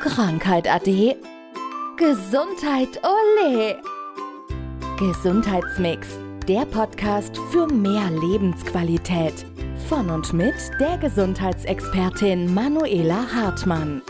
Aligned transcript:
Krankheit 0.00 0.68
ade. 0.68 1.16
Gesundheit 1.96 3.00
ole. 3.02 3.80
Gesundheitsmix, 4.98 6.18
der 6.46 6.66
Podcast 6.66 7.36
für 7.50 7.66
mehr 7.66 8.10
Lebensqualität. 8.10 9.46
Von 9.88 10.10
und 10.10 10.32
mit 10.32 10.54
der 10.78 10.98
Gesundheitsexpertin 10.98 12.52
Manuela 12.52 13.26
Hartmann. 13.34 14.02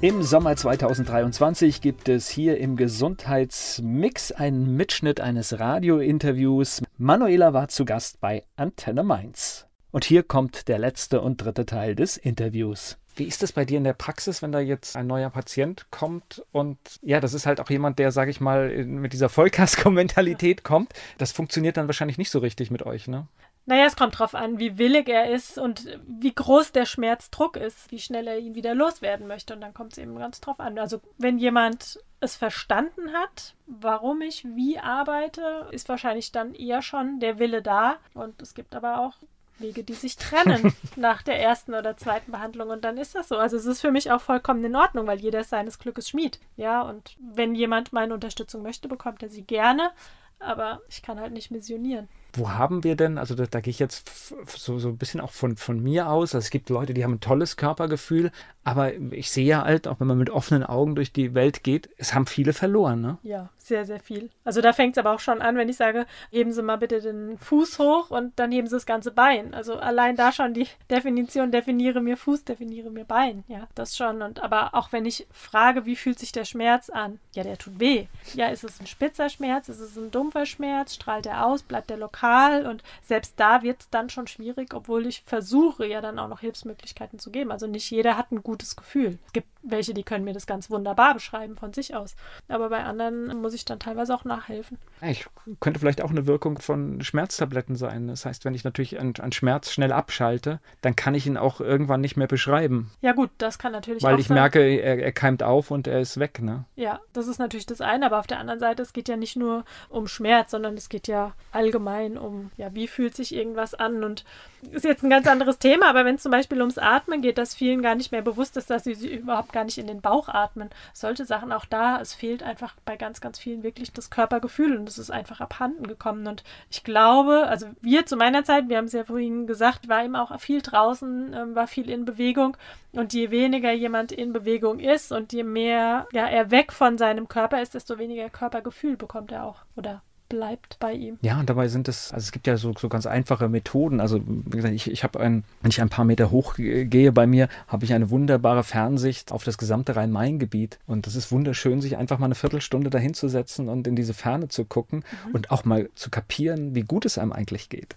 Im 0.00 0.22
Sommer 0.22 0.56
2023 0.56 1.80
gibt 1.80 2.08
es 2.08 2.28
hier 2.28 2.58
im 2.58 2.76
Gesundheitsmix 2.76 4.32
einen 4.32 4.76
Mitschnitt 4.76 5.20
eines 5.20 5.58
Radiointerviews. 5.58 6.82
Manuela 6.96 7.52
war 7.52 7.68
zu 7.68 7.84
Gast 7.84 8.20
bei 8.20 8.44
Antenne 8.56 9.02
Mainz. 9.02 9.66
Und 9.90 10.04
hier 10.04 10.22
kommt 10.22 10.68
der 10.68 10.78
letzte 10.78 11.20
und 11.20 11.36
dritte 11.36 11.66
Teil 11.66 11.94
des 11.94 12.16
Interviews. 12.16 12.98
Wie 13.14 13.24
ist 13.24 13.42
das 13.42 13.52
bei 13.52 13.64
dir 13.64 13.78
in 13.78 13.84
der 13.84 13.92
Praxis, 13.92 14.42
wenn 14.42 14.52
da 14.52 14.60
jetzt 14.60 14.96
ein 14.96 15.06
neuer 15.06 15.30
Patient 15.30 15.86
kommt 15.90 16.42
und 16.52 16.78
ja, 17.02 17.20
das 17.20 17.34
ist 17.34 17.46
halt 17.46 17.60
auch 17.60 17.70
jemand, 17.70 17.98
der, 17.98 18.10
sage 18.10 18.30
ich 18.30 18.40
mal, 18.40 18.84
mit 18.84 19.12
dieser 19.12 19.28
Vollkasko-Mentalität 19.28 20.64
kommt. 20.64 20.92
Das 21.18 21.32
funktioniert 21.32 21.76
dann 21.76 21.88
wahrscheinlich 21.88 22.18
nicht 22.18 22.30
so 22.30 22.38
richtig 22.38 22.70
mit 22.70 22.84
euch, 22.84 23.08
ne? 23.08 23.26
Naja, 23.64 23.84
es 23.86 23.94
kommt 23.94 24.18
drauf 24.18 24.34
an, 24.34 24.58
wie 24.58 24.76
willig 24.76 25.08
er 25.08 25.30
ist 25.30 25.56
und 25.56 25.86
wie 26.04 26.34
groß 26.34 26.72
der 26.72 26.84
Schmerzdruck 26.84 27.56
ist, 27.56 27.92
wie 27.92 28.00
schnell 28.00 28.26
er 28.26 28.38
ihn 28.38 28.56
wieder 28.56 28.74
loswerden 28.74 29.28
möchte. 29.28 29.54
Und 29.54 29.60
dann 29.60 29.72
kommt 29.72 29.92
es 29.92 29.98
eben 29.98 30.18
ganz 30.18 30.40
drauf 30.40 30.58
an. 30.58 30.80
Also 30.80 31.00
wenn 31.16 31.38
jemand 31.38 32.00
es 32.18 32.34
verstanden 32.34 33.12
hat, 33.12 33.54
warum 33.66 34.20
ich 34.20 34.44
wie 34.56 34.80
arbeite, 34.80 35.68
ist 35.70 35.88
wahrscheinlich 35.88 36.32
dann 36.32 36.54
eher 36.54 36.82
schon 36.82 37.20
der 37.20 37.38
Wille 37.38 37.62
da. 37.62 37.98
Und 38.14 38.42
es 38.42 38.54
gibt 38.54 38.74
aber 38.74 39.00
auch 39.00 39.14
Wege, 39.58 39.84
die 39.84 39.94
sich 39.94 40.16
trennen 40.16 40.74
nach 40.96 41.22
der 41.22 41.40
ersten 41.40 41.74
oder 41.74 41.96
zweiten 41.96 42.32
Behandlung. 42.32 42.70
Und 42.70 42.84
dann 42.84 42.96
ist 42.96 43.14
das 43.14 43.28
so. 43.28 43.36
Also 43.36 43.56
es 43.56 43.66
ist 43.66 43.80
für 43.80 43.90
mich 43.90 44.10
auch 44.10 44.20
vollkommen 44.20 44.64
in 44.64 44.76
Ordnung, 44.76 45.06
weil 45.06 45.20
jeder 45.20 45.40
ist 45.40 45.50
seines 45.50 45.78
Glückes 45.78 46.08
Schmied. 46.08 46.40
Ja, 46.56 46.82
und 46.82 47.16
wenn 47.20 47.54
jemand 47.54 47.92
meine 47.92 48.14
Unterstützung 48.14 48.62
möchte, 48.62 48.88
bekommt 48.88 49.22
er 49.22 49.28
sie 49.28 49.42
gerne. 49.42 49.90
Aber 50.38 50.82
ich 50.88 51.02
kann 51.02 51.20
halt 51.20 51.32
nicht 51.32 51.50
missionieren 51.50 52.08
wo 52.34 52.50
haben 52.50 52.84
wir 52.84 52.96
denn, 52.96 53.18
also 53.18 53.34
da, 53.34 53.46
da 53.46 53.60
gehe 53.60 53.70
ich 53.70 53.78
jetzt 53.78 54.32
so, 54.46 54.78
so 54.78 54.88
ein 54.88 54.96
bisschen 54.96 55.20
auch 55.20 55.32
von, 55.32 55.56
von 55.56 55.82
mir 55.82 56.08
aus, 56.08 56.34
also 56.34 56.44
es 56.44 56.50
gibt 56.50 56.70
Leute, 56.70 56.94
die 56.94 57.04
haben 57.04 57.14
ein 57.14 57.20
tolles 57.20 57.56
Körpergefühl, 57.56 58.30
aber 58.64 58.94
ich 58.94 59.30
sehe 59.30 59.44
ja 59.44 59.64
halt, 59.64 59.88
auch 59.88 59.98
wenn 59.98 60.06
man 60.06 60.18
mit 60.18 60.30
offenen 60.30 60.62
Augen 60.62 60.94
durch 60.94 61.12
die 61.12 61.34
Welt 61.34 61.64
geht, 61.64 61.90
es 61.96 62.14
haben 62.14 62.26
viele 62.26 62.52
verloren, 62.52 63.00
ne? 63.00 63.18
Ja, 63.22 63.50
sehr, 63.58 63.84
sehr 63.84 63.98
viel. 63.98 64.30
Also 64.44 64.60
da 64.60 64.72
fängt 64.72 64.96
es 64.96 64.98
aber 64.98 65.12
auch 65.12 65.20
schon 65.20 65.42
an, 65.42 65.56
wenn 65.56 65.68
ich 65.68 65.76
sage, 65.76 66.06
heben 66.30 66.52
Sie 66.52 66.62
mal 66.62 66.78
bitte 66.78 67.00
den 67.00 67.38
Fuß 67.38 67.78
hoch 67.80 68.10
und 68.10 68.38
dann 68.38 68.52
heben 68.52 68.68
Sie 68.68 68.76
das 68.76 68.86
ganze 68.86 69.10
Bein. 69.10 69.52
Also 69.52 69.76
allein 69.76 70.14
da 70.14 70.30
schon 70.30 70.54
die 70.54 70.68
Definition, 70.90 71.50
definiere 71.50 72.00
mir 72.00 72.16
Fuß, 72.16 72.44
definiere 72.44 72.90
mir 72.90 73.04
Bein. 73.04 73.42
Ja, 73.48 73.66
das 73.74 73.96
schon. 73.96 74.22
Und 74.22 74.42
aber 74.42 74.74
auch 74.74 74.92
wenn 74.92 75.06
ich 75.06 75.26
frage, 75.32 75.84
wie 75.84 75.96
fühlt 75.96 76.20
sich 76.20 76.30
der 76.30 76.44
Schmerz 76.44 76.88
an? 76.88 77.18
Ja, 77.34 77.42
der 77.42 77.58
tut 77.58 77.80
weh. 77.80 78.06
Ja, 78.34 78.48
ist 78.48 78.64
es 78.64 78.80
ein 78.80 78.86
spitzer 78.86 79.28
Schmerz? 79.28 79.68
Ist 79.68 79.80
es 79.80 79.96
ein 79.96 80.10
dumpfer 80.12 80.46
Schmerz? 80.46 80.94
Strahlt 80.94 81.26
er 81.26 81.46
aus? 81.46 81.62
Bleibt 81.62 81.90
der 81.90 81.96
lokal? 81.96 82.21
Lokal 82.22 82.66
und 82.66 82.82
selbst 83.02 83.34
da 83.36 83.62
wird 83.62 83.82
es 83.82 83.90
dann 83.90 84.08
schon 84.08 84.26
schwierig, 84.26 84.74
obwohl 84.74 85.06
ich 85.06 85.22
versuche 85.22 85.86
ja 85.86 86.00
dann 86.00 86.18
auch 86.18 86.28
noch 86.28 86.40
Hilfsmöglichkeiten 86.40 87.18
zu 87.18 87.30
geben. 87.30 87.50
Also 87.50 87.66
nicht 87.66 87.90
jeder 87.90 88.16
hat 88.16 88.32
ein 88.32 88.42
gutes 88.42 88.76
Gefühl. 88.76 89.18
Es 89.26 89.32
gibt 89.32 89.48
welche, 89.62 89.94
die 89.94 90.02
können 90.02 90.24
mir 90.24 90.32
das 90.32 90.46
ganz 90.46 90.70
wunderbar 90.70 91.14
beschreiben 91.14 91.56
von 91.56 91.72
sich 91.72 91.94
aus. 91.94 92.16
Aber 92.48 92.68
bei 92.68 92.82
anderen 92.82 93.40
muss 93.40 93.54
ich 93.54 93.64
dann 93.64 93.78
teilweise 93.78 94.14
auch 94.14 94.24
nachhelfen. 94.24 94.78
Ich 95.02 95.26
könnte 95.60 95.80
vielleicht 95.80 96.02
auch 96.02 96.10
eine 96.10 96.26
Wirkung 96.26 96.58
von 96.58 97.00
Schmerztabletten 97.02 97.76
sein. 97.76 98.08
Das 98.08 98.24
heißt, 98.26 98.44
wenn 98.44 98.54
ich 98.54 98.64
natürlich 98.64 98.98
einen, 98.98 99.14
einen 99.16 99.32
Schmerz 99.32 99.70
schnell 99.70 99.92
abschalte, 99.92 100.60
dann 100.80 100.96
kann 100.96 101.14
ich 101.14 101.26
ihn 101.26 101.36
auch 101.36 101.60
irgendwann 101.60 102.00
nicht 102.00 102.16
mehr 102.16 102.26
beschreiben. 102.26 102.90
Ja 103.00 103.12
gut, 103.12 103.30
das 103.38 103.58
kann 103.58 103.72
natürlich 103.72 104.02
Weil 104.02 104.18
ich 104.18 104.28
sein. 104.28 104.36
merke, 104.36 104.60
er, 104.60 104.98
er 105.02 105.12
keimt 105.12 105.42
auf 105.42 105.70
und 105.70 105.86
er 105.86 106.00
ist 106.00 106.18
weg. 106.18 106.40
Ne? 106.42 106.64
Ja, 106.76 107.00
das 107.12 107.28
ist 107.28 107.38
natürlich 107.38 107.66
das 107.66 107.80
eine. 107.80 108.06
Aber 108.06 108.18
auf 108.18 108.26
der 108.26 108.38
anderen 108.38 108.60
Seite, 108.60 108.82
es 108.82 108.92
geht 108.92 109.08
ja 109.08 109.16
nicht 109.16 109.36
nur 109.36 109.64
um 109.88 110.06
Schmerz, 110.08 110.50
sondern 110.50 110.74
es 110.76 110.88
geht 110.88 111.08
ja 111.08 111.32
allgemein 111.52 112.18
um, 112.18 112.50
ja, 112.56 112.74
wie 112.74 112.88
fühlt 112.88 113.16
sich 113.16 113.34
irgendwas 113.34 113.74
an 113.74 114.04
und 114.04 114.24
ist 114.70 114.84
jetzt 114.84 115.02
ein 115.02 115.10
ganz 115.10 115.26
anderes 115.26 115.58
Thema, 115.58 115.88
aber 115.88 116.04
wenn 116.04 116.14
es 116.14 116.22
zum 116.22 116.30
Beispiel 116.30 116.60
ums 116.60 116.78
Atmen 116.78 117.20
geht, 117.20 117.36
dass 117.38 117.54
vielen 117.54 117.82
gar 117.82 117.94
nicht 117.94 118.12
mehr 118.12 118.22
bewusst 118.22 118.56
ist, 118.56 118.70
dass 118.70 118.84
sie, 118.84 118.94
sie 118.94 119.08
überhaupt 119.52 119.54
gar 119.54 119.64
nicht 119.64 119.78
in 119.78 119.86
den 119.86 120.00
Bauch 120.00 120.28
atmen. 120.28 120.70
Solche 120.92 121.24
Sachen 121.24 121.52
auch 121.52 121.64
da. 121.66 122.00
Es 122.00 122.14
fehlt 122.14 122.42
einfach 122.42 122.74
bei 122.84 122.96
ganz, 122.96 123.20
ganz 123.20 123.38
vielen 123.38 123.62
wirklich 123.62 123.92
das 123.92 124.10
Körpergefühl 124.10 124.76
und 124.76 124.88
es 124.88 124.98
ist 124.98 125.10
einfach 125.10 125.40
abhanden 125.40 125.86
gekommen. 125.86 126.26
Und 126.26 126.42
ich 126.70 126.82
glaube, 126.84 127.46
also 127.48 127.66
wir 127.80 128.06
zu 128.06 128.16
meiner 128.16 128.44
Zeit, 128.44 128.68
wir 128.68 128.78
haben 128.78 128.86
es 128.86 128.92
ja 128.92 129.04
vorhin 129.04 129.46
gesagt, 129.46 129.88
war 129.88 130.04
eben 130.04 130.16
auch 130.16 130.38
viel 130.40 130.62
draußen, 130.62 131.34
ähm, 131.34 131.54
war 131.54 131.66
viel 131.66 131.90
in 131.90 132.04
Bewegung. 132.04 132.56
Und 132.92 133.12
je 133.12 133.30
weniger 133.30 133.72
jemand 133.72 134.12
in 134.12 134.32
Bewegung 134.32 134.80
ist 134.80 135.12
und 135.12 135.32
je 135.32 135.44
mehr 135.44 136.06
ja, 136.12 136.26
er 136.26 136.50
weg 136.50 136.72
von 136.72 136.98
seinem 136.98 137.28
Körper 137.28 137.62
ist, 137.62 137.74
desto 137.74 137.98
weniger 137.98 138.28
Körpergefühl 138.28 138.96
bekommt 138.96 139.32
er 139.32 139.44
auch. 139.44 139.64
Oder 139.76 140.02
bleibt 140.32 140.78
bei 140.80 140.94
ihm. 140.94 141.18
Ja, 141.20 141.38
und 141.38 141.50
dabei 141.50 141.68
sind 141.68 141.88
es, 141.88 142.10
also 142.10 142.24
es 142.24 142.32
gibt 142.32 142.46
ja 142.46 142.56
so, 142.56 142.72
so 142.78 142.88
ganz 142.88 143.04
einfache 143.04 143.50
Methoden. 143.50 144.00
Also 144.00 144.18
wie 144.26 144.56
gesagt, 144.56 144.72
ich, 144.72 144.90
ich 144.90 145.04
habe 145.04 145.20
ein, 145.20 145.44
wenn 145.60 145.70
ich 145.70 145.82
ein 145.82 145.90
paar 145.90 146.06
Meter 146.06 146.30
hoch 146.30 146.54
gehe 146.56 147.12
bei 147.12 147.26
mir, 147.26 147.48
habe 147.68 147.84
ich 147.84 147.92
eine 147.92 148.08
wunderbare 148.08 148.64
Fernsicht 148.64 149.30
auf 149.30 149.44
das 149.44 149.58
gesamte 149.58 149.94
Rhein-Main-Gebiet. 149.94 150.78
Und 150.86 151.06
das 151.06 151.16
ist 151.16 151.32
wunderschön, 151.32 151.82
sich 151.82 151.98
einfach 151.98 152.18
mal 152.18 152.24
eine 152.24 152.34
Viertelstunde 152.34 152.88
dahinzusetzen 152.88 153.68
und 153.68 153.86
in 153.86 153.94
diese 153.94 154.14
Ferne 154.14 154.48
zu 154.48 154.64
gucken 154.64 155.04
mhm. 155.26 155.34
und 155.34 155.50
auch 155.50 155.66
mal 155.66 155.90
zu 155.96 156.08
kapieren, 156.08 156.74
wie 156.74 156.82
gut 156.82 157.04
es 157.04 157.18
einem 157.18 157.32
eigentlich 157.32 157.68
geht. 157.68 157.94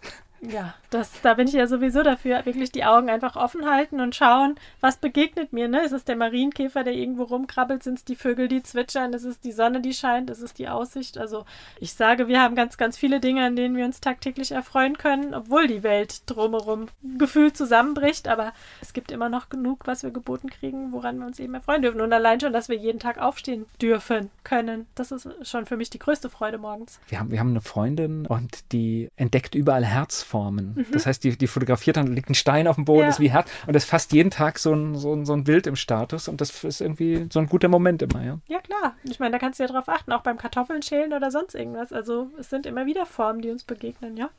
Ja, 0.51 0.73
das, 0.89 1.21
da 1.21 1.33
bin 1.33 1.47
ich 1.47 1.53
ja 1.53 1.67
sowieso 1.67 2.03
dafür, 2.03 2.45
wirklich 2.45 2.71
die 2.71 2.85
Augen 2.85 3.09
einfach 3.09 3.35
offen 3.35 3.69
halten 3.69 3.99
und 3.99 4.15
schauen, 4.15 4.55
was 4.81 4.97
begegnet 4.97 5.53
mir. 5.53 5.67
Ne? 5.67 5.83
Ist 5.83 5.91
es 5.91 6.05
der 6.05 6.15
Marienkäfer, 6.15 6.83
der 6.83 6.93
irgendwo 6.93 7.23
rumkrabbelt? 7.23 7.83
Sind 7.83 7.99
es 7.99 8.05
die 8.05 8.15
Vögel, 8.15 8.47
die 8.47 8.63
zwitschern? 8.63 9.13
Ist 9.13 9.25
es 9.25 9.39
die 9.39 9.51
Sonne, 9.51 9.81
die 9.81 9.93
scheint? 9.93 10.29
Ist 10.29 10.41
es 10.41 10.53
die 10.53 10.67
Aussicht? 10.69 11.17
Also 11.17 11.45
ich 11.79 11.93
sage, 11.93 12.27
wir 12.27 12.41
haben 12.41 12.55
ganz, 12.55 12.77
ganz 12.77 12.97
viele 12.97 13.19
Dinge, 13.19 13.45
an 13.45 13.55
denen 13.55 13.75
wir 13.75 13.85
uns 13.85 13.99
tagtäglich 13.99 14.51
erfreuen 14.51 14.97
können, 14.97 15.33
obwohl 15.33 15.67
die 15.67 15.83
Welt 15.83 16.21
drumherum 16.27 16.87
gefühlt 17.17 17.57
zusammenbricht. 17.57 18.27
Aber 18.27 18.53
es 18.81 18.93
gibt 18.93 19.11
immer 19.11 19.29
noch 19.29 19.49
genug, 19.49 19.87
was 19.87 20.03
wir 20.03 20.11
geboten 20.11 20.49
kriegen, 20.49 20.91
woran 20.91 21.19
wir 21.19 21.25
uns 21.25 21.39
eben 21.39 21.53
erfreuen 21.55 21.81
dürfen. 21.81 22.01
Und 22.01 22.13
allein 22.13 22.39
schon, 22.39 22.53
dass 22.53 22.69
wir 22.69 22.77
jeden 22.77 22.99
Tag 22.99 23.17
aufstehen 23.17 23.65
dürfen, 23.81 24.29
können, 24.43 24.87
das 24.95 25.11
ist 25.11 25.27
schon 25.41 25.65
für 25.65 25.77
mich 25.77 25.89
die 25.89 25.99
größte 25.99 26.29
Freude 26.29 26.57
morgens. 26.57 26.99
Wir 27.07 27.19
haben, 27.19 27.31
wir 27.31 27.39
haben 27.39 27.49
eine 27.49 27.61
Freundin 27.61 28.25
und 28.27 28.71
die 28.71 29.09
entdeckt 29.15 29.55
überall 29.55 29.85
Herzformen. 30.35 30.45
Formen. 30.45 30.73
Mhm. 30.75 30.91
Das 30.91 31.05
heißt, 31.05 31.23
die, 31.23 31.37
die 31.37 31.47
fotografiert 31.47 31.97
dann, 31.97 32.07
liegt 32.07 32.29
ein 32.29 32.35
Stein 32.35 32.67
auf 32.67 32.75
dem 32.75 32.85
Boden, 32.85 33.03
ja. 33.03 33.09
ist 33.09 33.19
wie 33.19 33.31
Herz 33.31 33.49
und 33.67 33.73
das 33.73 33.85
fasst 33.85 34.11
jeden 34.11 34.31
Tag 34.31 34.59
so 34.59 34.73
ein, 34.73 34.95
so, 34.95 35.13
ein, 35.13 35.25
so 35.25 35.33
ein 35.33 35.43
Bild 35.43 35.67
im 35.67 35.75
Status 35.75 36.27
und 36.27 36.41
das 36.41 36.63
ist 36.63 36.81
irgendwie 36.81 37.27
so 37.31 37.39
ein 37.39 37.47
guter 37.47 37.67
Moment 37.67 38.01
immer, 38.01 38.23
ja. 38.23 38.39
Ja, 38.47 38.59
klar. 38.59 38.95
Ich 39.03 39.19
meine, 39.19 39.31
da 39.31 39.39
kannst 39.39 39.59
du 39.59 39.63
ja 39.63 39.69
drauf 39.69 39.87
achten, 39.87 40.11
auch 40.11 40.21
beim 40.21 40.37
Kartoffeln 40.37 40.81
schälen 40.81 41.13
oder 41.13 41.31
sonst 41.31 41.55
irgendwas. 41.55 41.93
Also 41.93 42.29
es 42.39 42.49
sind 42.49 42.65
immer 42.65 42.85
wieder 42.85 43.05
Formen, 43.05 43.41
die 43.41 43.49
uns 43.49 43.63
begegnen, 43.63 44.17
ja. 44.17 44.29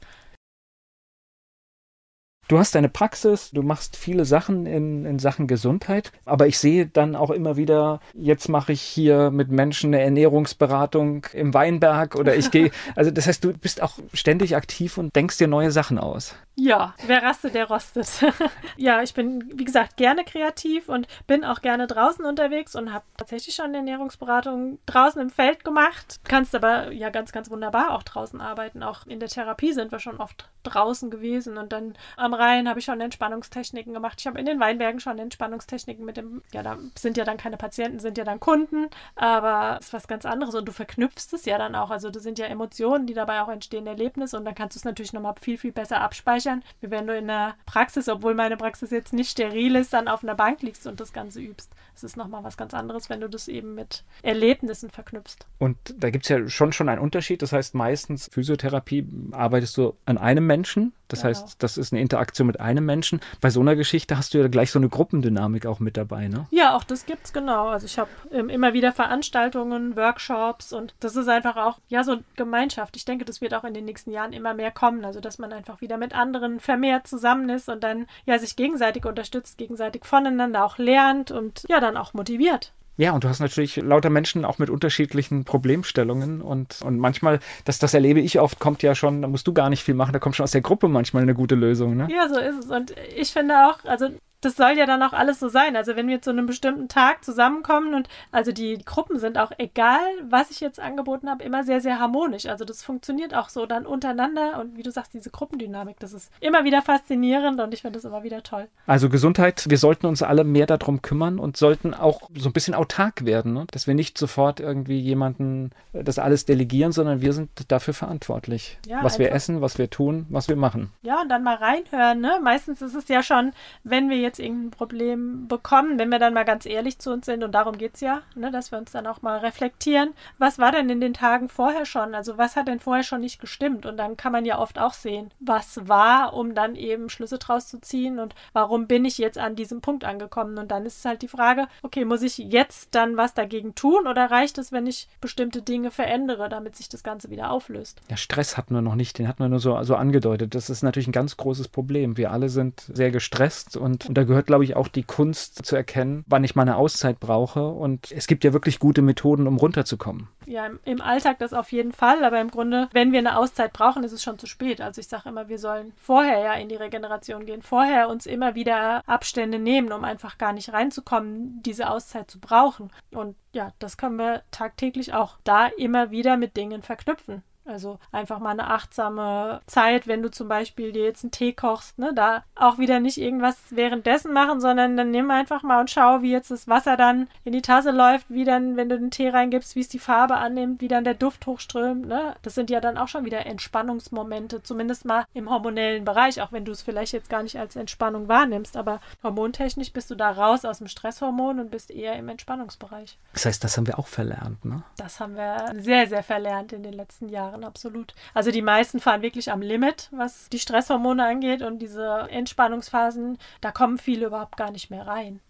Du 2.48 2.58
hast 2.58 2.76
deine 2.76 2.88
Praxis, 2.88 3.50
du 3.50 3.62
machst 3.62 3.96
viele 3.96 4.24
Sachen 4.24 4.66
in, 4.66 5.04
in 5.04 5.18
Sachen 5.18 5.48
Gesundheit, 5.48 6.12
aber 6.24 6.46
ich 6.46 6.60
sehe 6.60 6.86
dann 6.86 7.16
auch 7.16 7.30
immer 7.30 7.56
wieder, 7.56 8.00
jetzt 8.14 8.48
mache 8.48 8.72
ich 8.72 8.82
hier 8.82 9.32
mit 9.32 9.50
Menschen 9.50 9.92
eine 9.92 10.04
Ernährungsberatung 10.04 11.26
im 11.32 11.54
Weinberg 11.54 12.14
oder 12.14 12.36
ich 12.36 12.52
gehe, 12.52 12.70
also 12.94 13.10
das 13.10 13.26
heißt, 13.26 13.42
du 13.42 13.52
bist 13.52 13.82
auch 13.82 13.98
ständig 14.12 14.54
aktiv 14.54 14.96
und 14.96 15.16
denkst 15.16 15.38
dir 15.38 15.48
neue 15.48 15.72
Sachen 15.72 15.98
aus. 15.98 16.36
Ja, 16.59 16.94
wer 17.06 17.22
rastet, 17.22 17.55
der 17.55 17.69
rostet. 17.69 18.09
ja, 18.78 19.03
ich 19.03 19.12
bin, 19.12 19.44
wie 19.59 19.65
gesagt, 19.67 19.99
gerne 19.99 20.25
kreativ 20.25 20.89
und 20.89 21.06
bin 21.27 21.44
auch 21.44 21.61
gerne 21.61 21.87
draußen 21.87 22.25
unterwegs 22.25 22.75
und 22.75 22.94
habe 22.94 23.05
tatsächlich 23.19 23.55
schon 23.55 23.75
Ernährungsberatung 23.75 24.78
draußen 24.87 25.21
im 25.21 25.28
Feld 25.28 25.65
gemacht. 25.65 26.19
Kannst 26.25 26.55
aber 26.55 26.93
ja 26.93 27.11
ganz, 27.11 27.33
ganz 27.33 27.50
wunderbar 27.50 27.91
auch 27.91 28.03
draußen 28.03 28.41
arbeiten. 28.41 28.83
Auch 28.83 29.06
in 29.06 29.21
der 29.21 29.28
Therapie 29.28 29.75
sind 29.75 29.93
wir 29.93 29.99
schon 29.99 30.17
oft 30.17 30.49
draußen 30.62 31.11
gewesen 31.11 31.59
und 31.59 31.75
dann 31.75 31.94
am 32.17 32.33
Rhein 32.33 32.71
habe 32.71 32.78
ich 32.78 32.87
schon 32.87 33.03
Entspannungstechniken 33.03 33.93
gemacht. 33.93 34.17
Ich 34.19 34.27
habe 34.27 34.41
in 34.41 34.47
den 34.47 34.59
Weinbergen 34.59 34.99
schon 34.99 35.19
Entspannungstechniken 35.19 36.06
mit 36.06 36.17
dem, 36.17 36.43
ja, 36.55 36.62
da 36.62 36.79
sind 36.97 37.19
ja 37.19 37.25
dann 37.26 37.37
keine 37.37 37.59
Patienten, 37.59 37.99
sind 37.99 38.17
ja 38.17 38.25
dann 38.25 38.41
Kunden, 38.41 38.88
aber 39.14 39.76
es 39.79 39.88
ist 39.88 39.93
was 39.93 40.09
ganz 40.09 40.25
anderes 40.25 40.55
und 40.55 40.67
du 40.67 40.73
verknüpfst 40.73 41.35
es 41.35 41.44
ja 41.44 41.59
dann 41.59 41.75
auch. 41.75 41.91
Also 41.91 42.09
das 42.09 42.23
sind 42.23 42.38
ja 42.38 42.47
Emotionen, 42.47 43.06
die 43.06 43.14
dabei 43.14 43.43
auch 43.43 43.50
entstehen, 43.50 43.87
Erlebnisse 43.87 44.38
und 44.38 44.47
dann 44.47 44.55
kannst 44.55 44.75
du 44.75 44.79
es 44.79 44.85
natürlich 44.85 45.12
nochmal 45.12 45.35
viel, 45.38 45.59
viel 45.59 45.73
besser 45.73 46.00
abspeichern 46.00 46.45
speichern. 46.46 46.62
Wie 46.81 46.90
wenn 46.90 47.06
du 47.06 47.16
in 47.16 47.26
der 47.26 47.54
Praxis, 47.66 48.08
obwohl 48.08 48.34
meine 48.34 48.56
Praxis 48.56 48.90
jetzt 48.90 49.12
nicht 49.12 49.31
steril 49.31 49.76
ist, 49.76 49.93
dann 49.93 50.08
auf 50.08 50.22
einer 50.22 50.34
Bank 50.34 50.62
liegst 50.62 50.87
und 50.87 51.00
das 51.00 51.12
Ganze 51.12 51.40
übst. 51.40 51.72
Es 51.94 52.04
ist 52.04 52.16
nochmal 52.16 52.44
was 52.44 52.56
ganz 52.56 52.75
anderes, 52.75 53.08
wenn 53.08 53.20
du 53.20 53.28
das 53.28 53.48
eben 53.48 53.75
mit 53.75 54.04
Erlebnissen 54.22 54.90
verknüpfst. 54.90 55.46
Und 55.58 55.76
da 55.96 56.10
gibt 56.10 56.25
es 56.25 56.28
ja 56.28 56.46
schon 56.48 56.72
schon 56.72 56.88
einen 56.88 57.00
Unterschied. 57.00 57.43
Das 57.43 57.52
heißt, 57.52 57.75
meistens 57.75 58.28
Physiotherapie 58.32 59.06
arbeitest 59.32 59.76
du 59.78 59.94
an 60.04 60.19
einem 60.19 60.46
Menschen 60.46 60.93
Das 61.08 61.20
genau. 61.20 61.31
heißt, 61.31 61.62
das 61.62 61.78
ist 61.78 61.93
eine 61.93 62.02
Interaktion 62.02 62.46
mit 62.46 62.60
einem 62.60 62.84
Menschen. 62.84 63.20
Bei 63.40 63.49
so 63.50 63.60
einer 63.60 63.76
Geschichte 63.76 64.19
hast 64.19 64.34
du 64.34 64.38
ja 64.38 64.49
gleich 64.49 64.70
so 64.70 64.78
eine 64.78 64.88
Gruppendynamik 64.88 65.64
auch 65.64 65.81
mit 65.81 65.96
dabei, 65.96 66.28
ne? 66.28 66.46
Ja, 66.50 66.76
auch 66.76 66.84
das 66.84 67.06
gibt's 67.06 67.32
genau. 67.32 67.69
Also 67.69 67.87
ich 67.87 67.99
habe 67.99 68.10
ähm, 68.31 68.50
immer 68.50 68.75
wieder 68.75 68.92
Veranstaltungen, 68.92 69.96
Workshops 69.96 70.72
und 70.72 70.94
das 71.00 71.16
ist 71.16 71.28
einfach 71.28 71.56
auch 71.56 71.78
ja 71.88 72.04
so 72.04 72.19
Gemeinschaft. 72.37 72.96
Ich 72.96 73.04
denke, 73.04 73.25
das 73.25 73.40
wird 73.40 73.54
auch 73.54 73.64
in 73.64 73.72
den 73.72 73.84
nächsten 73.87 74.10
Jahren 74.10 74.32
immer 74.32 74.52
mehr 74.52 74.70
kommen. 74.70 75.04
Also 75.04 75.20
dass 75.20 75.38
man 75.38 75.52
einfach 75.52 75.81
wieder 75.81 75.96
mit 75.96 76.14
anderen 76.14 76.36
vermehrt 76.59 77.06
zusammen 77.06 77.49
ist 77.49 77.69
und 77.69 77.83
dann 77.83 78.06
ja 78.25 78.38
sich 78.38 78.56
gegenseitig 78.56 79.05
unterstützt, 79.05 79.59
gegenseitig 79.59 80.05
voneinander 80.05 80.65
auch 80.65 80.79
lernt 80.79 81.31
und 81.31 81.65
ja 81.69 81.81
dann 81.81 81.97
auch 81.97 82.15
motiviert. 82.15 82.73
Ja, 82.99 83.12
und 83.12 83.25
du 83.25 83.29
hast 83.29 83.41
natürlich 83.41 83.77
lauter 83.77 84.09
Menschen 84.09 84.44
auch 84.44 84.59
mit 84.59 84.71
unterschiedlichen 84.71 85.44
Problemstellungen 85.44 86.41
und, 86.41 86.81
und 86.83 86.99
manchmal, 86.99 87.41
das, 87.67 87.79
das 87.79 87.93
erlebe 87.93 88.21
ich 88.21 88.41
oft, 88.41 88.59
kommt 88.59 88.83
ja 88.83 88.94
schon, 88.94 89.21
da 89.21 89.29
musst 89.29 89.47
du 89.47 89.53
gar 89.53 89.69
nicht 89.69 89.85
viel 89.85 89.94
machen, 89.94 90.15
da 90.15 90.19
kommt 90.19 90.35
schon 90.35 90.44
aus 90.44 90.53
der 90.53 90.62
Gruppe 90.62 90.88
manchmal 90.88 91.23
eine 91.23 91.35
gute 91.35 91.56
Lösung. 91.56 91.97
Ne? 91.97 92.09
Ja, 92.11 92.29
so 92.29 92.38
ist 92.41 92.65
es. 92.65 92.71
Und 92.71 92.94
ich 93.15 93.33
finde 93.33 93.55
auch, 93.67 93.85
also 93.85 94.09
das 94.46 94.56
soll 94.56 94.78
ja 94.78 94.87
dann 94.87 95.02
auch 95.02 95.12
alles 95.12 95.40
so 95.40 95.48
sein. 95.48 95.75
Also 95.75 95.96
wenn 95.96 96.06
wir 96.06 96.22
zu 96.22 96.31
einem 96.31 96.46
bestimmten 96.46 96.88
Tag 96.88 97.25
zusammenkommen 97.25 97.94
und 97.94 98.08
also 98.31 98.52
die 98.52 98.78
Gruppen 98.78 99.19
sind 99.19 99.38
auch 99.38 99.50
egal, 99.58 100.00
was 100.28 100.50
ich 100.50 100.60
jetzt 100.60 100.78
angeboten 100.78 101.28
habe, 101.28 101.43
immer 101.43 101.64
sehr, 101.64 101.81
sehr 101.81 101.98
harmonisch. 101.98 102.46
Also 102.46 102.64
das 102.64 102.84
funktioniert 102.84 103.34
auch 103.34 103.48
so 103.48 103.66
dann 103.66 103.87
untereinander 103.87 104.60
und 104.60 104.76
wie 104.76 104.84
du 104.84 104.93
sagst, 104.93 105.14
diese 105.14 105.31
Gruppendynamik, 105.31 105.98
das 105.98 106.12
ist 106.12 106.31
immer 106.40 106.64
wieder 106.64 106.81
faszinierend 106.81 107.60
und 107.60 107.75
ich 107.75 107.82
finde 107.82 107.98
das 107.98 108.04
immer 108.04 108.22
wieder 108.22 108.44
toll. 108.44 108.69
Also 108.87 109.08
Gesundheit, 109.08 109.66
wir 109.69 109.78
sollten 109.78 110.06
uns 110.06 110.22
alle 110.22 110.44
mehr 110.44 110.66
darum 110.66 111.02
kümmern 111.02 111.40
und 111.40 111.56
sollten 111.56 111.92
auch 111.92 112.31
so 112.37 112.49
ein 112.49 112.52
bisschen 112.52 112.75
autark 112.75 113.25
werden, 113.25 113.52
ne? 113.52 113.66
dass 113.72 113.88
wir 113.88 113.94
nicht 113.94 114.16
sofort 114.16 114.60
irgendwie 114.60 115.00
jemanden 115.00 115.72
das 115.92 116.20
alles 116.20 116.44
delegieren, 116.44 116.92
sondern 116.92 117.20
wir 117.20 117.32
sind 117.32 117.50
dafür 117.69 117.94
verantwortlich, 117.94 118.78
ja, 118.87 119.02
was 119.02 119.19
wir 119.19 119.32
essen, 119.32 119.60
was 119.60 119.76
wir 119.78 119.90
tun, 119.90 120.26
was 120.28 120.49
wir 120.49 120.56
machen. 120.56 120.92
Ja, 121.02 121.20
und 121.20 121.28
dann 121.28 121.42
mal 121.42 121.56
reinhören. 121.56 122.20
Ne? 122.20 122.38
Meistens 122.40 122.81
ist 122.81 122.94
es 122.94 123.08
ja 123.08 123.25
schon, 123.25 123.52
wenn 123.82 124.08
wir 124.08 124.19
jetzt 124.19 124.36
jetzt 124.37 124.47
irgendein 124.47 124.71
Problem 124.71 125.49
bekommen, 125.49 125.99
wenn 125.99 126.09
wir 126.09 126.19
dann 126.19 126.35
mal 126.35 126.44
ganz 126.44 126.67
ehrlich 126.67 126.99
zu 126.99 127.12
uns 127.12 127.27
sind, 127.27 127.43
und 127.43 127.53
darum 127.53 127.79
geht 127.79 127.94
es 127.94 128.00
ja, 128.00 128.23
ne, 128.35 128.50
dass 128.50 128.71
wir 128.71 128.79
uns 128.79 128.93
dann 128.93 129.06
auch 129.06 129.23
mal 129.23 129.38
reflektieren, 129.38 130.11
was 130.38 130.59
war 130.59 130.73
denn 130.73 130.91
in 130.91 131.00
den 131.00 131.15
Tagen 131.15 131.49
vorher 131.49 131.87
schon? 131.87 132.15
Also 132.15 132.38
was 132.38 132.56
hat 132.56 132.69
denn 132.69 132.81
vorher 132.81 133.03
schon 133.03 133.21
nicht 133.21 133.41
gestimmt? 133.41 133.87
Und 133.87 133.97
dann 133.97 134.17
kann 134.17 134.33
man 134.33 134.44
ja 134.44 134.59
oft 134.59 134.79
auch 134.79 134.93
sehen, 134.93 135.31
was 135.41 135.88
war, 135.88 136.35
um 136.35 136.55
dann 136.55 136.77
eben 136.77 137.09
Schlüsse 137.09 137.38
draus 137.38 137.69
zu 137.69 137.81
ziehen 137.81 138.19
und 138.19 138.35
warum 138.53 138.87
bin 138.87 139.05
ich 139.05 139.19
jetzt 139.19 139.38
an 139.38 139.56
diesem 139.56 139.81
Punkt 139.81 140.05
angekommen? 140.05 140.59
Und 140.59 140.71
dann 140.71 140.87
ist 140.87 141.05
halt 141.05 141.23
die 141.23 141.29
Frage, 141.29 141.67
okay, 141.83 142.05
muss 142.05 142.23
ich 142.23 142.38
jetzt 142.38 142.94
dann 142.94 143.17
was 143.17 143.35
dagegen 143.35 143.75
tun 143.75 144.06
oder 144.06 144.31
reicht 144.31 144.59
es, 144.59 144.73
wenn 144.73 144.87
ich 144.87 145.09
bestimmte 145.21 145.62
Dinge 145.62 145.91
verändere, 145.91 146.49
damit 146.49 146.77
sich 146.77 146.88
das 146.88 147.03
Ganze 147.03 147.31
wieder 147.31 147.50
auflöst? 147.50 148.00
Ja, 148.11 148.17
Stress 148.17 148.56
hatten 148.56 148.75
wir 148.75 148.83
noch 148.83 148.94
nicht, 148.94 149.19
den 149.19 149.29
hatten 149.29 149.43
wir 149.43 149.49
nur 149.49 149.61
so, 149.61 149.83
so 149.83 149.97
angedeutet. 149.97 150.55
Das 150.55 150.71
ist 150.71 150.83
natürlich 150.83 151.09
ein 151.09 151.12
ganz 151.12 151.37
großes 151.37 151.69
Problem. 151.69 152.17
Wir 152.17 152.31
alle 152.31 152.49
sind 152.49 152.81
sehr 152.93 153.11
gestresst 153.11 153.77
und, 153.77 154.15
da 154.16 154.24
gehört, 154.24 154.46
glaube 154.46 154.64
ich, 154.64 154.76
auch 154.76 154.88
die 154.88 155.02
Kunst 155.02 155.66
zu 155.66 155.76
erkennen, 155.76 156.24
wann 156.26 156.44
ich 156.44 156.54
meine 156.54 156.76
Auszeit 156.76 157.20
brauche. 157.20 157.66
Und 157.68 158.10
es 158.12 158.26
gibt 158.26 158.44
ja 158.44 158.52
wirklich 158.52 158.78
gute 158.78 159.02
Methoden, 159.02 159.46
um 159.46 159.58
runterzukommen. 159.58 160.28
Ja, 160.46 160.70
im 160.84 161.00
Alltag 161.00 161.38
das 161.38 161.52
auf 161.52 161.70
jeden 161.72 161.92
Fall, 161.92 162.24
aber 162.24 162.40
im 162.40 162.50
Grunde, 162.50 162.88
wenn 162.92 163.12
wir 163.12 163.18
eine 163.18 163.36
Auszeit 163.36 163.72
brauchen, 163.72 164.04
ist 164.04 164.12
es 164.12 164.22
schon 164.22 164.38
zu 164.38 164.46
spät. 164.46 164.80
Also 164.80 165.00
ich 165.00 165.08
sage 165.08 165.28
immer, 165.28 165.48
wir 165.48 165.58
sollen 165.58 165.92
vorher 165.96 166.38
ja 166.38 166.54
in 166.54 166.68
die 166.68 166.76
Regeneration 166.76 167.44
gehen, 167.44 167.62
vorher 167.62 168.08
uns 168.08 168.26
immer 168.26 168.54
wieder 168.54 169.02
Abstände 169.06 169.58
nehmen, 169.58 169.92
um 169.92 170.04
einfach 170.04 170.38
gar 170.38 170.52
nicht 170.52 170.72
reinzukommen, 170.72 171.62
diese 171.64 171.90
Auszeit 171.90 172.30
zu 172.30 172.40
brauchen. 172.40 172.90
Und 173.10 173.36
ja, 173.52 173.72
das 173.78 173.96
können 173.96 174.16
wir 174.16 174.42
tagtäglich 174.50 175.12
auch 175.14 175.38
da 175.44 175.66
immer 175.66 176.10
wieder 176.10 176.36
mit 176.36 176.56
Dingen 176.56 176.82
verknüpfen. 176.82 177.42
Also 177.66 177.98
einfach 178.12 178.38
mal 178.38 178.50
eine 178.50 178.70
achtsame 178.70 179.60
Zeit, 179.66 180.06
wenn 180.06 180.22
du 180.22 180.30
zum 180.30 180.48
Beispiel 180.48 180.92
dir 180.92 181.04
jetzt 181.04 181.24
einen 181.24 181.30
Tee 181.32 181.52
kochst, 181.52 181.98
ne, 181.98 182.12
da 182.14 182.44
auch 182.54 182.78
wieder 182.78 183.00
nicht 183.00 183.18
irgendwas 183.18 183.56
währenddessen 183.70 184.32
machen, 184.32 184.60
sondern 184.60 184.96
dann 184.96 185.10
nimm 185.10 185.30
einfach 185.30 185.62
mal 185.62 185.80
und 185.80 185.90
schau, 185.90 186.22
wie 186.22 186.32
jetzt 186.32 186.50
das 186.50 186.68
Wasser 186.68 186.96
dann 186.96 187.28
in 187.44 187.52
die 187.52 187.62
Tasse 187.62 187.90
läuft, 187.90 188.26
wie 188.28 188.44
dann, 188.44 188.76
wenn 188.76 188.88
du 188.88 188.98
den 188.98 189.10
Tee 189.10 189.28
reingibst, 189.28 189.74
wie 189.74 189.80
es 189.80 189.88
die 189.88 189.98
Farbe 189.98 190.36
annimmt, 190.36 190.80
wie 190.80 190.88
dann 190.88 191.04
der 191.04 191.14
Duft 191.14 191.46
hochströmt, 191.46 192.06
ne. 192.06 192.34
Das 192.42 192.54
sind 192.54 192.70
ja 192.70 192.80
dann 192.80 192.98
auch 192.98 193.08
schon 193.08 193.24
wieder 193.24 193.46
Entspannungsmomente, 193.46 194.62
zumindest 194.62 195.04
mal 195.04 195.24
im 195.34 195.50
hormonellen 195.50 196.04
Bereich, 196.04 196.40
auch 196.40 196.52
wenn 196.52 196.64
du 196.64 196.72
es 196.72 196.82
vielleicht 196.82 197.12
jetzt 197.12 197.30
gar 197.30 197.42
nicht 197.42 197.58
als 197.58 197.74
Entspannung 197.76 198.28
wahrnimmst, 198.28 198.76
aber 198.76 199.00
hormontechnisch 199.22 199.92
bist 199.92 200.10
du 200.10 200.14
da 200.14 200.30
raus 200.30 200.64
aus 200.64 200.78
dem 200.78 200.88
Stresshormon 200.88 201.58
und 201.58 201.70
bist 201.70 201.90
eher 201.90 202.14
im 202.16 202.28
Entspannungsbereich. 202.28 203.18
Das 203.32 203.44
heißt, 203.44 203.64
das 203.64 203.76
haben 203.76 203.86
wir 203.86 203.98
auch 203.98 204.06
verlernt, 204.06 204.64
ne? 204.64 204.84
Das 204.96 205.18
haben 205.18 205.34
wir 205.34 205.72
sehr, 205.78 206.06
sehr 206.06 206.22
verlernt 206.22 206.72
in 206.72 206.82
den 206.82 206.92
letzten 206.92 207.28
Jahren 207.28 207.56
fahren, 207.56 207.64
absolut. 207.64 208.14
Also 208.35 208.50
die 208.50 208.62
meisten 208.62 209.00
fahren 209.00 209.23
wirklich 209.23 209.50
am 209.50 209.62
Limit, 209.62 210.08
was 210.12 210.49
die 210.49 210.58
Stresshormone 210.58 211.25
angeht 211.25 211.62
und 211.62 211.79
diese 211.79 212.26
Entspannungsphasen, 212.31 213.38
da 213.61 213.73
kommen 213.73 213.99
viele 213.99 214.26
überhaupt 214.26 214.56
gar 214.56 214.70
nicht 214.70 214.91
mehr 214.91 215.06
rein. 215.06 215.41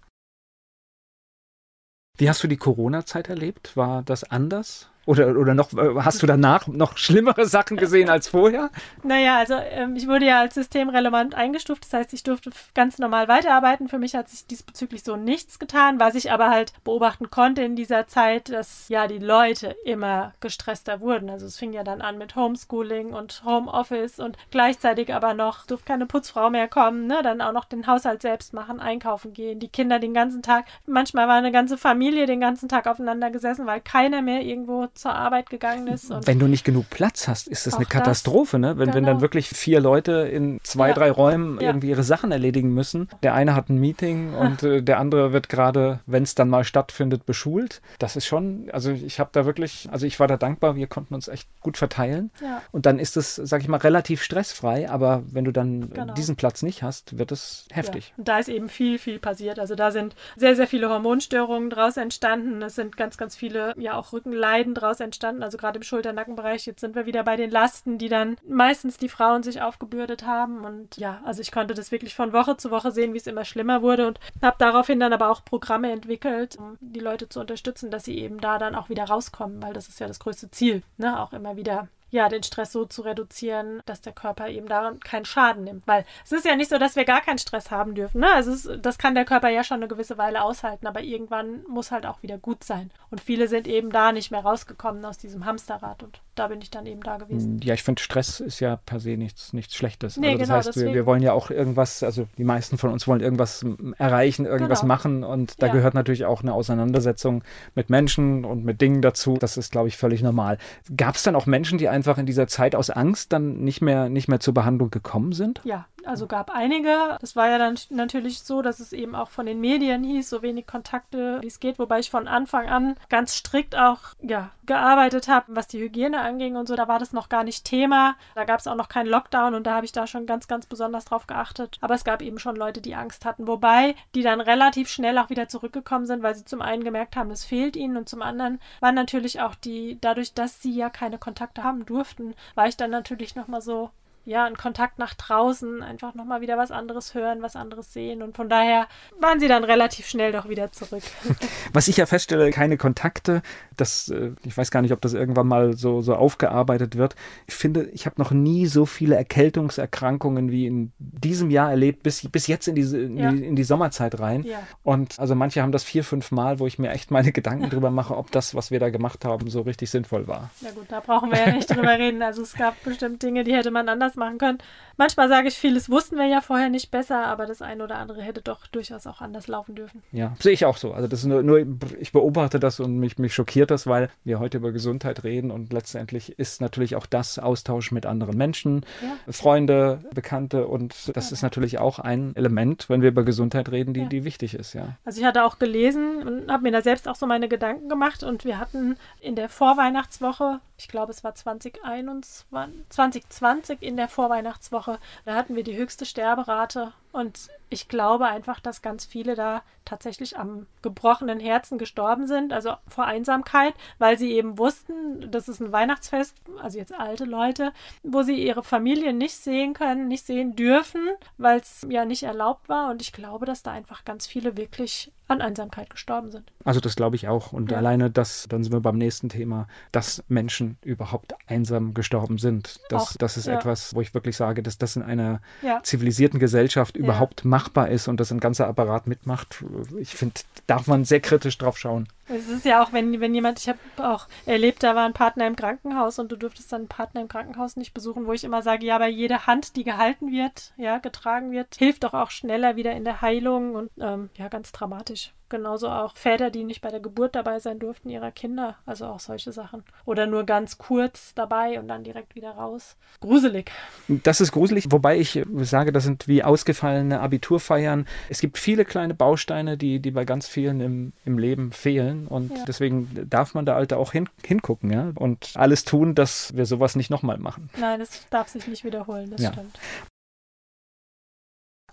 Wie 2.19 2.29
hast 2.29 2.43
du 2.43 2.49
die 2.49 2.57
Corona-Zeit 2.57 3.29
erlebt? 3.29 3.77
War 3.77 4.03
das 4.03 4.25
anders? 4.25 4.89
Oder, 5.07 5.37
oder 5.37 5.55
noch, 5.55 5.73
äh, 5.73 6.03
hast 6.03 6.21
du 6.21 6.27
danach 6.27 6.67
noch 6.67 6.97
schlimmere 6.99 7.47
Sachen 7.47 7.77
gesehen 7.77 8.11
als 8.11 8.27
vorher? 8.27 8.71
Naja, 9.05 9.39
also 9.39 9.55
ähm, 9.55 9.95
ich 9.95 10.09
wurde 10.09 10.27
ja 10.27 10.41
als 10.41 10.55
systemrelevant 10.55 11.37
eingestuft. 11.37 11.85
Das 11.85 11.93
heißt, 11.93 12.13
ich 12.13 12.25
durfte 12.25 12.51
ganz 12.75 12.99
normal 12.99 13.29
weiterarbeiten. 13.29 13.89
Für 13.89 13.99
mich 13.99 14.17
hat 14.17 14.29
sich 14.29 14.47
diesbezüglich 14.47 15.05
so 15.05 15.15
nichts 15.15 15.61
getan. 15.61 16.01
Was 16.01 16.17
ich 16.17 16.33
aber 16.33 16.51
halt 16.51 16.73
beobachten 16.83 17.31
konnte 17.31 17.63
in 17.63 17.77
dieser 17.77 18.09
Zeit, 18.09 18.49
dass 18.49 18.89
ja 18.89 19.07
die 19.07 19.21
Leute 19.21 19.77
immer 19.85 20.35
gestresster 20.41 21.01
wurden. 21.01 21.31
Also 21.31 21.47
es 21.47 21.57
fing 21.57 21.73
ja 21.73 21.85
dann 21.85 22.03
an 22.03 22.19
mit 22.19 22.35
Homeschooling 22.35 23.15
und 23.15 23.45
Homeoffice 23.45 24.19
und 24.19 24.37
gleichzeitig 24.51 25.15
aber 25.15 25.35
noch 25.35 25.67
durfte 25.67 25.87
keine 25.87 26.07
Putzfrau 26.07 26.51
mehr 26.51 26.67
kommen. 26.67 27.07
Ne? 27.07 27.21
Dann 27.23 27.41
auch 27.41 27.53
noch 27.53 27.67
den 27.67 27.87
Haushalt 27.87 28.23
selbst 28.23 28.53
machen, 28.53 28.81
einkaufen 28.81 29.33
gehen, 29.33 29.61
die 29.61 29.69
Kinder 29.69 30.01
den 30.01 30.15
ganzen 30.15 30.43
Tag. 30.43 30.65
Manchmal 30.85 31.29
war 31.29 31.37
eine 31.37 31.53
ganze 31.53 31.79
Familie 31.79 32.27
den 32.27 32.41
ganzen 32.41 32.69
Tag 32.69 32.89
aufeinander 32.89 33.31
gesessen, 33.31 33.67
weil 33.67 33.81
keiner 33.81 34.21
mehr 34.21 34.43
irgendwo 34.43 34.89
zur 34.97 35.15
Arbeit 35.15 35.51
gegangen 35.51 35.87
ist. 35.89 36.11
wenn 36.27 36.39
du 36.39 36.47
nicht 36.47 36.65
genug 36.65 36.91
Platz 36.91 37.29
hast, 37.29 37.49
ist 37.49 37.67
das 37.67 37.75
eine 37.75 37.87
Katastrophe, 37.87 38.59
das, 38.59 38.61
ne? 38.61 38.79
Wenn, 38.79 38.87
genau. 38.87 38.97
wenn 38.97 39.05
dann 39.05 39.15
genau. 39.15 39.21
wirklich 39.23 39.49
vier 39.49 39.81
Leute 39.81 40.13
in 40.13 40.61
zwei, 40.63 40.89
ja. 40.89 40.95
drei 40.95 41.11
Räumen 41.11 41.61
ja. 41.61 41.69
irgendwie 41.69 41.91
ihre 41.91 42.03
Sachen 42.03 42.33
erledigen 42.33 42.73
müssen. 42.73 43.09
Der 43.23 43.35
eine 43.35 43.55
hat 43.55 43.69
ein 43.69 43.79
Meeting 43.79 44.35
und 44.35 44.63
äh, 44.63 44.83
der 44.83 44.99
andere 44.99 45.33
wird 45.33 45.49
gerade, 45.49 46.01
wenn 46.07 46.23
es 46.23 46.35
dann 46.35 46.49
mal 46.49 46.65
stattfindet, 46.65 47.27
beschult. 47.27 47.81
Das 47.99 48.17
ist 48.17 48.27
schon, 48.27 48.69
also 48.73 48.91
ich 48.91 49.21
habe 49.21 49.31
da 49.33 49.47
wirklich, 49.47 49.89
also 49.91 50.07
ich 50.07 50.19
war 50.21 50.27
da 50.27 50.37
dankbar, 50.37 50.77
wir 50.77 50.87
konnten 50.87 51.15
uns 51.15 51.29
echt 51.29 51.49
gut 51.61 51.77
verteilen. 51.77 52.31
Ja. 52.41 52.63
Und 52.73 52.87
dann 52.87 52.99
ist 52.99 53.17
es, 53.17 53.37
sag 53.37 53.63
ich 53.63 53.69
mal, 53.69 53.79
relativ 53.79 54.23
stressfrei, 54.23 54.89
aber 54.89 55.23
wenn 55.31 55.45
du 55.45 55.53
dann 55.53 55.91
genau. 55.91 56.15
diesen 56.15 56.37
Platz 56.37 56.63
nicht 56.63 56.83
hast, 56.83 57.19
wird 57.19 57.33
es 57.33 57.67
heftig. 57.73 58.15
Und 58.17 58.29
da 58.29 58.39
ist 58.39 58.49
eben 58.49 58.69
viel, 58.69 58.99
viel 58.99 59.19
passiert. 59.19 59.59
Also 59.59 59.75
da 59.75 59.91
sind 59.91 60.15
sehr, 60.37 60.57
sehr 60.57 60.67
viele 60.67 60.89
Hormonstörungen 60.89 61.71
draus 61.71 61.97
entstanden. 61.97 62.63
Es 62.63 62.75
sind 62.75 62.97
ganz, 62.97 63.17
ganz 63.17 63.37
viele, 63.37 63.75
ja 63.79 63.95
auch 63.95 64.13
Rückenleiden 64.13 64.75
draus 64.75 64.86
daraus 64.87 65.01
entstanden, 65.01 65.43
also 65.43 65.59
gerade 65.59 65.79
im 65.79 65.83
Schulter-Nackenbereich. 65.83 66.67
Jetzt 66.67 66.81
sind 66.81 66.95
wir 66.95 67.07
wieder 67.07 67.25
bei 67.25 67.37
den 67.37 67.51
Lasten, 67.51 67.99
die 67.99 68.09
dann 68.09 68.37
meistens 68.49 68.97
die 68.97 69.09
Frauen 69.09 69.43
sich 69.43 69.61
aufgebürdet 69.61 70.25
haben. 70.25 70.65
Und 70.65 70.97
ja, 70.97 71.21
also 71.25 71.43
ich 71.43 71.51
konnte 71.51 71.75
das 71.75 71.91
wirklich 71.91 72.15
von 72.15 72.33
Woche 72.33 72.57
zu 72.57 72.71
Woche 72.71 72.93
sehen, 72.93 73.13
wie 73.13 73.19
es 73.19 73.27
immer 73.27 73.45
schlimmer 73.45 73.83
wurde 73.83 74.07
und 74.07 74.21
habe 74.43 74.57
daraufhin 74.59 75.01
dann 75.01 75.13
aber 75.13 75.31
auch 75.31 75.45
Programme 75.45 75.91
entwickelt, 75.91 76.57
um 76.57 76.79
die 76.81 77.01
Leute 77.01 77.29
zu 77.29 77.41
unterstützen, 77.41 77.91
dass 77.91 78.05
sie 78.05 78.19
eben 78.19 78.41
da 78.41 78.59
dann 78.59 78.75
auch 78.75 78.89
wieder 78.89 79.05
rauskommen, 79.05 79.61
weil 79.63 79.73
das 79.73 79.89
ist 79.89 80.01
ja 80.01 80.07
das 80.07 80.21
größte 80.21 80.51
Ziel, 80.51 80.83
ne? 80.97 81.21
Auch 81.21 81.33
immer 81.33 81.57
wieder 81.57 81.89
ja, 82.17 82.29
den 82.29 82.43
Stress 82.43 82.73
so 82.73 82.85
zu 82.87 83.03
reduzieren, 83.03 83.83
dass 83.87 84.01
der 84.01 84.13
Körper 84.13 84.49
eben 84.49 84.67
daran 84.67 84.99
keinen 85.01 85.25
Schaden 85.25 85.65
nimmt. 85.65 85.87
Weil 85.87 86.05
es 86.25 86.33
ist 86.33 86.45
ja 86.45 86.57
nicht 86.57 86.71
so, 86.71 86.79
dass 86.79 86.97
wir 86.97 87.05
gar 87.05 87.21
keinen 87.21 87.39
Stress 87.39 87.71
haben 87.71 87.95
dürfen. 87.95 88.21
Ne? 88.21 88.29
Es, 88.39 88.69
das 88.81 88.99
kann 88.99 89.15
der 89.15 89.25
Körper 89.25 89.51
ja 89.51 89.63
schon 89.63 89.77
eine 89.77 89.89
gewisse 89.89 90.19
Weile 90.19 90.43
aushalten, 90.43 90.87
aber 90.87 91.03
irgendwann 91.03 91.63
muss 91.69 91.91
halt 91.93 92.07
auch 92.07 92.23
wieder 92.23 92.39
gut 92.39 92.65
sein. 92.65 92.91
Und 93.11 93.21
viele 93.21 93.49
sind 93.49 93.69
eben 93.69 93.91
da 93.91 94.13
nicht 94.13 94.31
mehr 94.31 94.41
rausgekommen 94.41 95.05
aus 95.05 95.19
diesem 95.19 95.45
Hamsterrad 95.45 96.03
und 96.03 96.21
da 96.37 96.49
bin 96.49 96.61
ich 96.61 96.71
dann 96.71 96.87
eben 96.87 97.03
da 97.03 97.17
gewesen. 97.17 97.61
Ja, 97.63 97.75
ich 97.75 97.83
finde, 97.83 98.01
Stress 98.01 98.41
ist 98.41 98.61
ja 98.61 98.77
per 98.77 99.01
se 99.01 99.17
nichts, 99.17 99.53
nichts 99.53 99.75
Schlechtes. 99.75 100.17
Nee, 100.17 100.29
also 100.29 100.39
das 100.39 100.47
genau, 100.47 100.57
heißt, 100.59 100.77
wir, 100.77 100.95
wir, 100.95 101.07
wollen 101.07 101.23
ja 101.23 101.33
auch 101.33 101.51
irgendwas, 101.51 102.03
also 102.03 102.29
die 102.37 102.45
meisten 102.45 102.79
von 102.79 102.91
uns 102.91 103.09
wollen 103.09 103.21
irgendwas 103.21 103.65
erreichen, 103.99 104.45
irgendwas 104.45 104.83
genau. 104.83 104.95
machen 104.95 105.25
und 105.25 105.61
da 105.63 105.67
ja. 105.67 105.73
gehört 105.73 105.95
natürlich 105.95 106.27
auch 106.27 106.43
eine 106.43 106.53
Auseinandersetzung 106.53 107.43
mit 107.75 107.91
Menschen 107.91 108.45
und 108.45 108.65
mit 108.65 108.81
Dingen 108.81 109.03
dazu. 109.03 109.37
Das 109.39 109.57
ist, 109.57 109.73
glaube 109.73 109.89
ich, 109.89 109.97
völlig 109.97 110.23
normal. 110.23 110.59
Gab 110.95 111.17
es 111.17 111.23
dann 111.23 111.35
auch 111.35 111.47
Menschen, 111.47 111.79
die 111.79 111.89
einfach 111.89 112.19
in 112.19 112.27
dieser 112.27 112.47
Zeit 112.47 112.75
aus 112.75 112.91
Angst 112.91 113.33
dann 113.33 113.59
nicht 113.59 113.81
mehr, 113.81 114.09
nicht 114.09 114.29
mehr 114.29 114.41
zur 114.41 114.55
Behandlung 114.55 114.91
gekommen 114.91 115.33
sind? 115.33 115.61
Ja, 115.65 115.87
also 116.07 116.27
gab 116.27 116.51
einige. 116.51 117.17
Das 117.21 117.37
war 117.37 117.49
ja 117.49 117.59
dann 117.59 117.77
natürlich 117.91 118.41
so, 118.41 118.63
dass 118.63 118.81
es 118.81 118.93
eben 118.93 119.15
auch 119.15 119.31
von 119.31 119.47
den 119.47 119.61
Medien 119.61 120.05
hieß, 120.05 120.29
so 120.29 120.43
wenig 120.43 120.67
Kontakte 120.67 121.39
wie 121.43 121.47
es 121.47 121.61
geht, 121.61 121.79
wobei 121.79 121.99
ich 121.99 122.11
von 122.11 122.29
Anfang 122.29 122.69
an 122.69 122.97
ganz 123.09 123.35
strikt 123.35 123.77
auch 123.77 124.01
ja, 124.21 124.51
gearbeitet 124.65 125.29
habe, 125.29 125.47
was 125.49 125.69
die 125.69 125.81
Hygiene 125.81 126.21
anging 126.21 126.57
und 126.57 126.69
so. 126.69 126.77
Da 126.77 126.89
war 126.89 126.99
das 126.99 127.13
noch 127.13 127.29
gar 127.29 127.45
nicht 127.45 127.65
Thema. 127.65 128.17
Da 128.35 128.45
gab 128.45 128.61
es 128.61 128.67
auch 128.67 128.75
noch 128.75 128.89
keinen 128.89 129.09
Lockdown 129.09 129.55
und 129.55 129.67
da 129.67 129.75
habe 129.75 129.87
ich 129.87 129.93
da 129.93 130.07
schon 130.07 130.27
ganz, 130.27 130.49
ganz 130.49 130.67
besonders 130.67 131.07
drauf 131.07 131.27
geachtet. 131.27 131.79
Aber 131.81 131.95
es 131.95 132.05
gab 132.05 132.23
eben 132.23 132.39
schon 132.39 132.57
Leute, 132.57 132.81
die 132.81 132.95
Angst 132.95 133.25
hatten, 133.25 133.47
wobei 133.47 133.95
die 134.15 134.23
dann 134.23 134.41
relativ 134.41 134.89
schnell 134.89 135.19
auch 135.19 135.31
wieder 135.31 135.49
zurückgekommen 135.49 136.07
sind, 136.07 136.23
weil 136.23 136.35
sie 136.35 136.45
zum 136.45 136.63
einen 136.63 136.85
gemerkt 136.85 137.17
haben, 137.17 137.31
es 137.31 137.45
fehlt 137.45 137.77
ihnen 137.77 137.97
und 137.97 138.09
zum 138.09 138.23
anderen 138.23 138.61
waren 138.81 138.95
natürlich 138.95 139.41
auch 139.41 139.55
die, 139.55 139.99
dadurch, 140.01 140.35
dass 140.35 140.63
sie 140.63 140.75
ja 140.75 140.91
keine 140.91 141.19
Kontakte 141.19 141.65
haben 141.65 141.87
durften, 141.87 142.35
war 142.55 142.69
ich 142.69 142.77
dann 142.77 142.91
natürlich 142.91 143.35
nochmal 143.35 143.61
so 143.61 143.91
ja, 144.27 144.45
ein 144.45 144.57
Kontakt 144.57 144.99
nach 144.99 145.15
draußen, 145.15 145.85
einfach 145.85 146.15
nochmal 146.17 146.41
wieder 146.41 146.59
was 146.59 146.73
anderes 146.73 147.15
hören, 147.15 147.43
was 147.43 147.55
anderes 147.55 147.93
sehen. 147.93 148.23
Und 148.23 148.35
von 148.35 148.49
daher 148.49 148.89
waren 149.21 149.39
sie 149.39 149.47
dann 149.47 149.63
relativ 149.63 150.09
schnell 150.09 150.33
doch 150.33 150.49
wieder 150.49 150.73
zurück. 150.73 151.05
Was 151.73 151.87
ich 151.87 151.99
ja 151.99 152.07
feststelle, 152.07 152.51
keine 152.51 152.77
Kontakte. 152.77 153.43
Das, 153.77 154.09
äh, 154.09 154.33
ich 154.43 154.57
weiß 154.57 154.71
gar 154.73 154.83
nicht, 154.83 154.93
ob 154.93 155.01
das 155.01 155.15
irgendwann 155.15 155.47
mal 155.47 155.77
so, 155.77 156.01
so 156.03 156.17
aufgearbeitet 156.17 156.97
wird. 156.97 157.15
Ich 157.47 157.55
finde, 157.55 157.85
ich 157.91 158.05
habe 158.07 158.21
noch 158.21 158.33
nie 158.33 158.67
so 158.67 158.85
viele 158.85 159.15
Erkältungserkrankungen 159.15 160.51
wie 160.51 160.67
in 160.67 160.93
diesem 160.99 161.51
Jahr 161.51 161.71
erlebt, 161.71 162.03
bis, 162.03 162.29
bis 162.29 162.49
jetzt 162.49 162.67
in, 162.67 162.75
diese, 162.75 162.99
in, 162.99 163.17
ja. 163.17 163.31
die, 163.31 163.45
in 163.45 163.55
die 163.55 163.65
Sommerzeit 163.65 164.19
rein. 164.19 164.43
Ja. 164.43 164.59
Und 164.83 165.21
also 165.21 165.37
manche 165.37 165.63
haben 165.63 165.73
das 165.73 165.85
vier, 165.85 166.03
fünf 166.03 166.33
Mal, 166.33 166.59
wo 166.59 166.67
ich 166.67 166.81
mir 166.81 166.91
echt 166.91 167.13
meine 167.13 167.31
Gedanken 167.31 167.71
drüber 167.71 167.91
mache, 167.91 168.17
ob 168.17 168.33
das, 168.33 168.57
was 168.57 168.73
wir 168.73 168.81
da 168.81 168.91
gemacht 168.91 169.25
haben, 169.25 169.49
so 169.51 169.61
richtig 169.61 169.91
sinnvoll 169.91 170.27
war. 170.27 170.51
Ja 170.63 170.73
gut, 170.73 170.87
da 170.89 170.99
brauchen 170.99 171.31
wir 171.31 171.39
ja 171.39 171.53
nicht 171.53 171.71
drüber 171.71 171.97
reden. 171.97 172.23
Also 172.23 172.43
es 172.43 172.55
gab 172.55 172.83
bestimmt 172.83 173.23
Dinge, 173.23 173.45
die 173.45 173.55
hätte 173.55 173.71
man 173.71 173.89
anders 173.89 174.16
machen 174.17 174.39
können. 174.39 174.59
Manchmal 174.97 175.29
sage 175.29 175.49
ich, 175.49 175.55
vieles 175.55 175.91
wussten 175.91 176.17
wir 176.17 176.27
ja 176.27 176.41
vorher 176.41 176.71
nicht 176.71 176.91
besser, 176.91 177.27
aber 177.27 177.47
das 177.47 177.63
eine 177.63 177.85
oder 177.85 177.97
andere 177.97 178.23
hätte 178.23 178.41
doch 178.43 178.67
durchaus 178.67 179.07
auch 179.07 179.21
anders 179.21 179.47
laufen 179.47 179.75
dürfen. 179.75 180.03
Ja, 180.13 180.35
sehe 180.41 180.53
ich 180.53 180.65
auch 180.65 180.77
so. 180.77 180.93
Also 180.93 181.09
das 181.09 181.21
ist 181.21 181.27
nur, 181.27 181.43
nur, 181.43 181.67
ich 181.99 182.13
beobachte 182.13 182.59
das 182.59 182.81
und 182.81 182.99
mich, 182.99 183.19
mich 183.19 183.35
schockiert 183.35 183.71
das, 183.71 183.87
weil 183.87 184.09
wir 184.25 184.39
heute 184.39 184.59
über 184.59 184.73
Gesundheit 184.73 185.25
reden 185.25 185.51
und 185.51 185.73
letztendlich 185.73 186.39
ist 186.39 186.61
natürlich 186.61 186.97
auch 186.97 187.07
das 187.07 187.39
Austausch 187.39 187.93
mit 187.93 188.07
anderen 188.07 188.37
Menschen, 188.37 188.85
ja. 189.03 189.33
Freunde, 189.33 190.01
Bekannte 190.15 190.67
und 190.67 190.95
das 191.15 191.31
ja. 191.31 191.35
ist 191.35 191.43
natürlich 191.43 191.79
auch 191.79 191.99
ein 191.99 192.35
Element, 192.37 192.89
wenn 192.89 193.03
wir 193.03 193.11
über 193.11 193.25
Gesundheit 193.25 193.71
reden, 193.71 193.93
die, 193.93 194.01
ja. 194.01 194.07
die 194.07 194.25
wichtig 194.25 194.55
ist, 194.55 194.73
ja. 194.73 194.97
Also 195.05 195.21
ich 195.21 195.27
hatte 195.27 195.45
auch 195.45 195.59
gelesen 195.59 196.27
und 196.27 196.51
habe 196.51 196.63
mir 196.63 196.73
da 196.73 196.83
selbst 196.83 197.09
auch 197.09 197.17
so 197.17 197.27
meine 197.27 197.49
Gedanken 197.49 197.89
gemacht 197.89 198.23
und 198.23 198.45
wir 198.45 198.59
hatten 198.59 198.97
in 199.21 199.37
der 199.37 199.49
Vorweihnachtswoche 199.49 200.61
ich 200.79 200.89
glaube, 200.89 201.13
es 201.13 201.25
war 201.25 201.35
2021, 201.35 202.85
2020 202.91 203.83
in 203.83 203.97
der 203.97 204.06
Vorweihnachtswoche. 204.09 204.99
Da 205.25 205.35
hatten 205.35 205.57
wir 205.57 205.65
die 205.65 205.77
höchste 205.77 206.07
Sterberate 206.07 206.93
und 207.17 207.49
ich 207.69 207.89
glaube 207.89 208.27
einfach, 208.27 208.61
dass 208.61 208.83
ganz 208.83 209.05
viele 209.05 209.35
da 209.35 209.63
tatsächlich 209.85 210.39
am 210.39 210.67
gebrochenen 210.83 211.41
Herzen 211.41 211.79
gestorben 211.79 212.27
sind, 212.27 212.53
also 212.53 212.75
vor 212.87 213.07
Einsamkeit, 213.07 213.75
weil 213.99 214.19
sie 214.19 214.33
eben 214.33 214.59
wussten, 214.59 215.31
das 215.31 215.49
ist 215.49 215.61
ein 215.61 215.73
Weihnachtsfest, 215.73 216.37
also 216.61 216.79
jetzt 216.79 216.95
alte 216.95 217.25
Leute, 217.25 217.73
wo 218.03 218.23
sie 218.23 218.35
ihre 218.35 218.63
Familie 218.63 219.13
nicht 219.13 219.37
sehen 219.37 219.75
können, 219.75 220.09
nicht 220.09 220.27
sehen 220.27 220.55
dürfen, 220.55 221.09
weil 221.39 221.61
es 221.61 221.87
ja 221.89 222.05
nicht 222.05 222.25
erlaubt 222.25 222.69
war. 222.69 222.91
Und 222.91 223.03
ich 223.03 223.13
glaube, 223.13 223.47
dass 223.47 223.63
da 223.63 223.73
einfach 223.73 224.05
ganz 224.05 224.27
viele 224.27 224.57
wirklich 224.57 225.13
an 225.29 225.41
Einsamkeit 225.41 225.91
gestorben 225.91 226.31
sind. 226.31 226.53
Also 226.65 226.79
das 226.79 226.95
glaube 226.95 227.17
ich 227.17 227.27
auch. 227.27 227.53
Und 227.53 227.73
ja. 227.73 227.79
alleine 227.79 228.11
das, 228.11 228.47
dann 228.49 228.63
sind 228.63 228.73
wir 228.73 228.81
beim 228.81 228.97
nächsten 228.97 229.29
Thema, 229.29 229.67
dass 229.91 230.23
Menschen 230.29 230.79
überhaupt 230.85 231.35
einsam 231.49 231.95
gestorben 231.95 232.39
sind. 232.39 232.79
Das, 232.91 233.03
auch, 233.03 233.13
das 233.19 233.37
ist 233.37 233.47
ja. 233.47 233.55
etwas, 233.55 233.95
wo 233.95 234.01
ich 234.01 234.15
wirklich 234.15 234.37
sage, 234.37 234.63
dass 234.63 234.79
das 234.79 234.95
in 234.95 235.03
einer 235.03 235.41
ja. 235.63 235.83
zivilisierten 235.83 236.39
Gesellschaft 236.39 236.97
überhaupt 237.07 237.45
machbar 237.45 237.89
ist 237.89 238.09
und 238.09 238.21
das 238.21 238.31
ein 238.31 238.41
ganzer 238.41 238.67
Apparat 238.69 239.07
mitmacht. 239.07 239.65
Ich 239.99 240.15
finde, 240.15 240.41
darf 240.67 240.87
man 240.87 241.05
sehr 241.05 241.21
kritisch 241.21 241.59
drauf 241.59 241.79
schauen. 241.79 242.09
Es 242.29 242.49
ist 242.49 242.65
ja 242.65 242.83
auch, 242.83 242.93
wenn, 242.93 243.21
wenn 243.21 243.35
jemand, 243.35 243.61
ich 243.61 243.69
habe 243.69 243.79
auch 243.99 244.27
erlebt, 244.47 244.83
da 244.83 244.95
war 244.95 245.07
ein 245.07 245.13
Partner 245.13 245.47
im 245.47 245.57
Krankenhaus 245.57 246.19
und 246.19 246.33
du 246.33 246.37
dürftest 246.37 246.73
dann 246.73 246.83
einen 246.83 246.89
Partner 246.89 247.21
im 247.21 247.29
Krankenhaus 247.29 247.77
nicht 247.77 247.95
besuchen, 247.95 248.27
wo 248.27 248.33
ich 248.33 248.45
immer 248.45 248.63
sage, 248.63 248.87
ja, 248.87 248.97
aber 248.97 249.07
jede 249.07 249.47
Hand, 249.47 249.77
die 249.77 249.85
gehalten 249.85 250.33
wird, 250.33 250.73
ja, 250.77 250.99
getragen 250.99 251.53
wird, 251.53 251.77
hilft 251.77 252.05
doch 252.05 252.15
auch 252.15 252.31
schneller 252.31 252.77
wieder 252.77 252.93
in 252.93 253.05
der 253.05 253.21
Heilung 253.21 253.75
und 253.75 253.91
ähm, 254.01 254.31
ja, 254.37 254.49
ganz 254.49 254.73
dramatisch. 254.73 255.33
Genauso 255.49 255.89
auch 255.89 256.17
Väter, 256.17 256.51
die 256.51 256.65
nicht 256.65 256.81
bei 256.81 256.91
der 256.91 256.99
Geburt 256.99 257.37
dabei 257.37 257.61
sein 257.61 257.79
durften 257.79 258.09
ihrer 258.09 258.33
Kinder. 258.33 258.77
Also 258.85 259.07
auch 259.07 259.21
solche 259.21 259.53
Sachen. 259.53 259.85
Oder 260.05 260.27
nur 260.27 260.43
ganz 260.43 260.77
kurz 260.77 261.35
dabei 261.35 261.79
und 261.79 261.87
dann 261.87 262.03
direkt 262.03 262.35
wieder 262.35 262.51
raus. 262.51 262.97
Gruselig. 263.21 263.71
Das 264.09 264.41
ist 264.41 264.51
gruselig, 264.51 264.87
wobei 264.91 265.19
ich 265.19 265.41
sage, 265.61 265.93
das 265.93 266.03
sind 266.03 266.27
wie 266.27 266.43
ausgefallene 266.43 267.21
Abiturfeiern. 267.21 268.07
Es 268.29 268.41
gibt 268.41 268.59
viele 268.59 268.85
kleine 268.85 269.15
Bausteine, 269.15 269.77
die, 269.77 270.01
die 270.01 270.11
bei 270.11 270.25
ganz 270.25 270.49
vielen 270.49 270.81
im, 270.81 271.13
im 271.25 271.39
Leben 271.39 271.71
fehlen. 271.71 272.16
Und 272.27 272.51
ja. 272.51 272.65
deswegen 272.67 273.29
darf 273.29 273.55
man 273.55 273.67
da 273.67 273.77
Alte 273.77 273.99
auch 273.99 274.13
hin, 274.13 274.29
hingucken 274.45 274.91
ja? 274.91 275.13
und 275.15 275.53
alles 275.55 275.85
tun, 275.85 276.15
dass 276.15 276.57
wir 276.57 276.67
sowas 276.67 276.97
nicht 276.97 277.11
nochmal 277.11 277.39
machen. 277.39 277.69
Nein, 277.79 278.01
das 278.01 278.27
darf 278.31 278.49
sich 278.49 278.67
nicht 278.67 278.85
wiederholen, 278.85 279.31
das 279.31 279.43
ja. 279.43 279.53
stimmt. 279.53 279.79